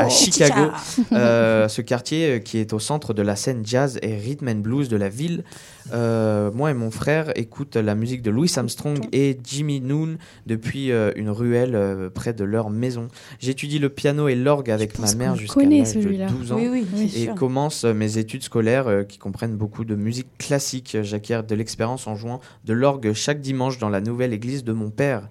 [0.00, 0.70] À Chicago.
[1.12, 4.54] Euh, ce quartier euh, qui est au centre de la scène jazz et rhythm and
[4.56, 5.44] blues de la ville.
[5.92, 10.16] Euh, moi et mon frère écoutent la musique de Louis Armstrong et Jimmy Noon
[10.46, 11.78] depuis euh, une ruelle
[12.12, 13.06] près de leur maison.
[13.38, 16.26] J'étudie le piano et l'orgue avec ma mère jusqu'à l'âge de celui-là.
[16.26, 17.34] 12 ans Oui, oui, et sûr.
[17.36, 20.96] commence mes études scolaires qui comprennent beaucoup de musique classique.
[21.02, 24.90] J'acquiers de l'expérience en jouant de l'orgue chaque dimanche dans la nouvelle église de mon
[24.90, 25.28] père.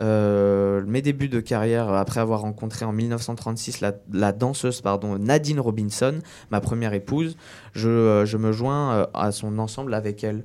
[0.00, 5.58] Euh, mes débuts de carrière, après avoir rencontré en 1936 la, la danseuse pardon, Nadine
[5.58, 6.20] Robinson,
[6.52, 7.36] ma première épouse,
[7.72, 10.44] je, euh, je me joins euh, à son ensemble avec elle.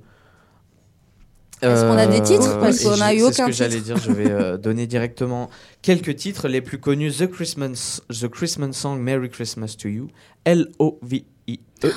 [1.62, 3.86] Est-ce qu'on a des titres Parce qu'on a eu C'est ce aucun que j'allais titre.
[3.86, 3.98] dire.
[3.98, 5.50] Je vais euh, donner directement
[5.82, 7.12] quelques titres les plus connus.
[7.14, 10.08] The Christmas, The Christmas Song, Merry Christmas to You,
[10.44, 11.90] L-O-V-I-E,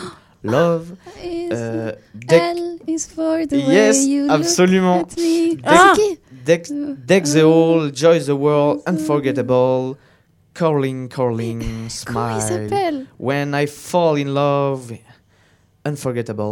[0.46, 0.94] Love,
[1.52, 1.92] euh,
[2.28, 5.12] L is for the way Yes, you look absolument.
[5.12, 5.56] at me.
[5.56, 5.94] Deck, Ah.
[6.44, 6.66] Deck,
[7.06, 9.96] Deck the Hall, Joy the World, Unforgettable,
[10.54, 12.40] Calling, Calling, Smile.
[12.40, 13.06] s'appelle?
[13.18, 14.92] When I Fall in Love,
[15.88, 16.42] Unforgettable.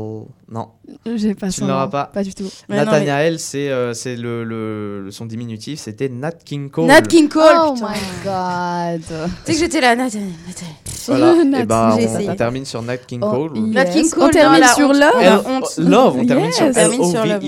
[0.48, 0.68] Non.
[1.16, 1.90] J'ai pas Tu son ne l'auras nom.
[1.90, 2.04] pas.
[2.12, 2.44] Pas du tout.
[2.68, 6.86] Mais Nathaniel, c'est euh, c'est le, le, son diminutif, c'était Nat King Cole.
[6.86, 7.42] Nat King Cole.
[7.58, 7.88] Oh putain.
[7.88, 9.02] my god.
[9.02, 9.12] Tu
[9.44, 10.18] sais que j'étais là, Nathan.
[10.46, 10.66] Nathan.
[11.06, 12.30] Voilà, Nat et bah, J'ai on, essayé.
[12.30, 13.56] on termine sur Nat King Oh, Cole.
[13.58, 13.74] yes.
[13.74, 14.92] Nat King On Cole, termine non, la sur.
[14.92, 15.44] Love.
[15.46, 15.76] On honte.
[15.78, 17.42] Love, on termine sur On termine sur Love.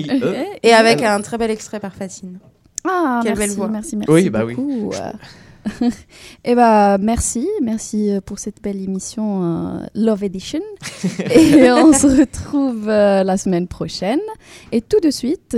[0.63, 2.39] Et avec un très bel extrait par Fatine.
[2.85, 3.67] Ah, Quelle merci, belle voix.
[3.69, 4.55] merci, merci Oui, bah oui.
[6.43, 10.61] Et bah merci, merci euh, pour cette belle émission euh, Love Edition.
[11.31, 14.19] Et on se retrouve euh, la semaine prochaine.
[14.71, 15.55] Et tout de suite,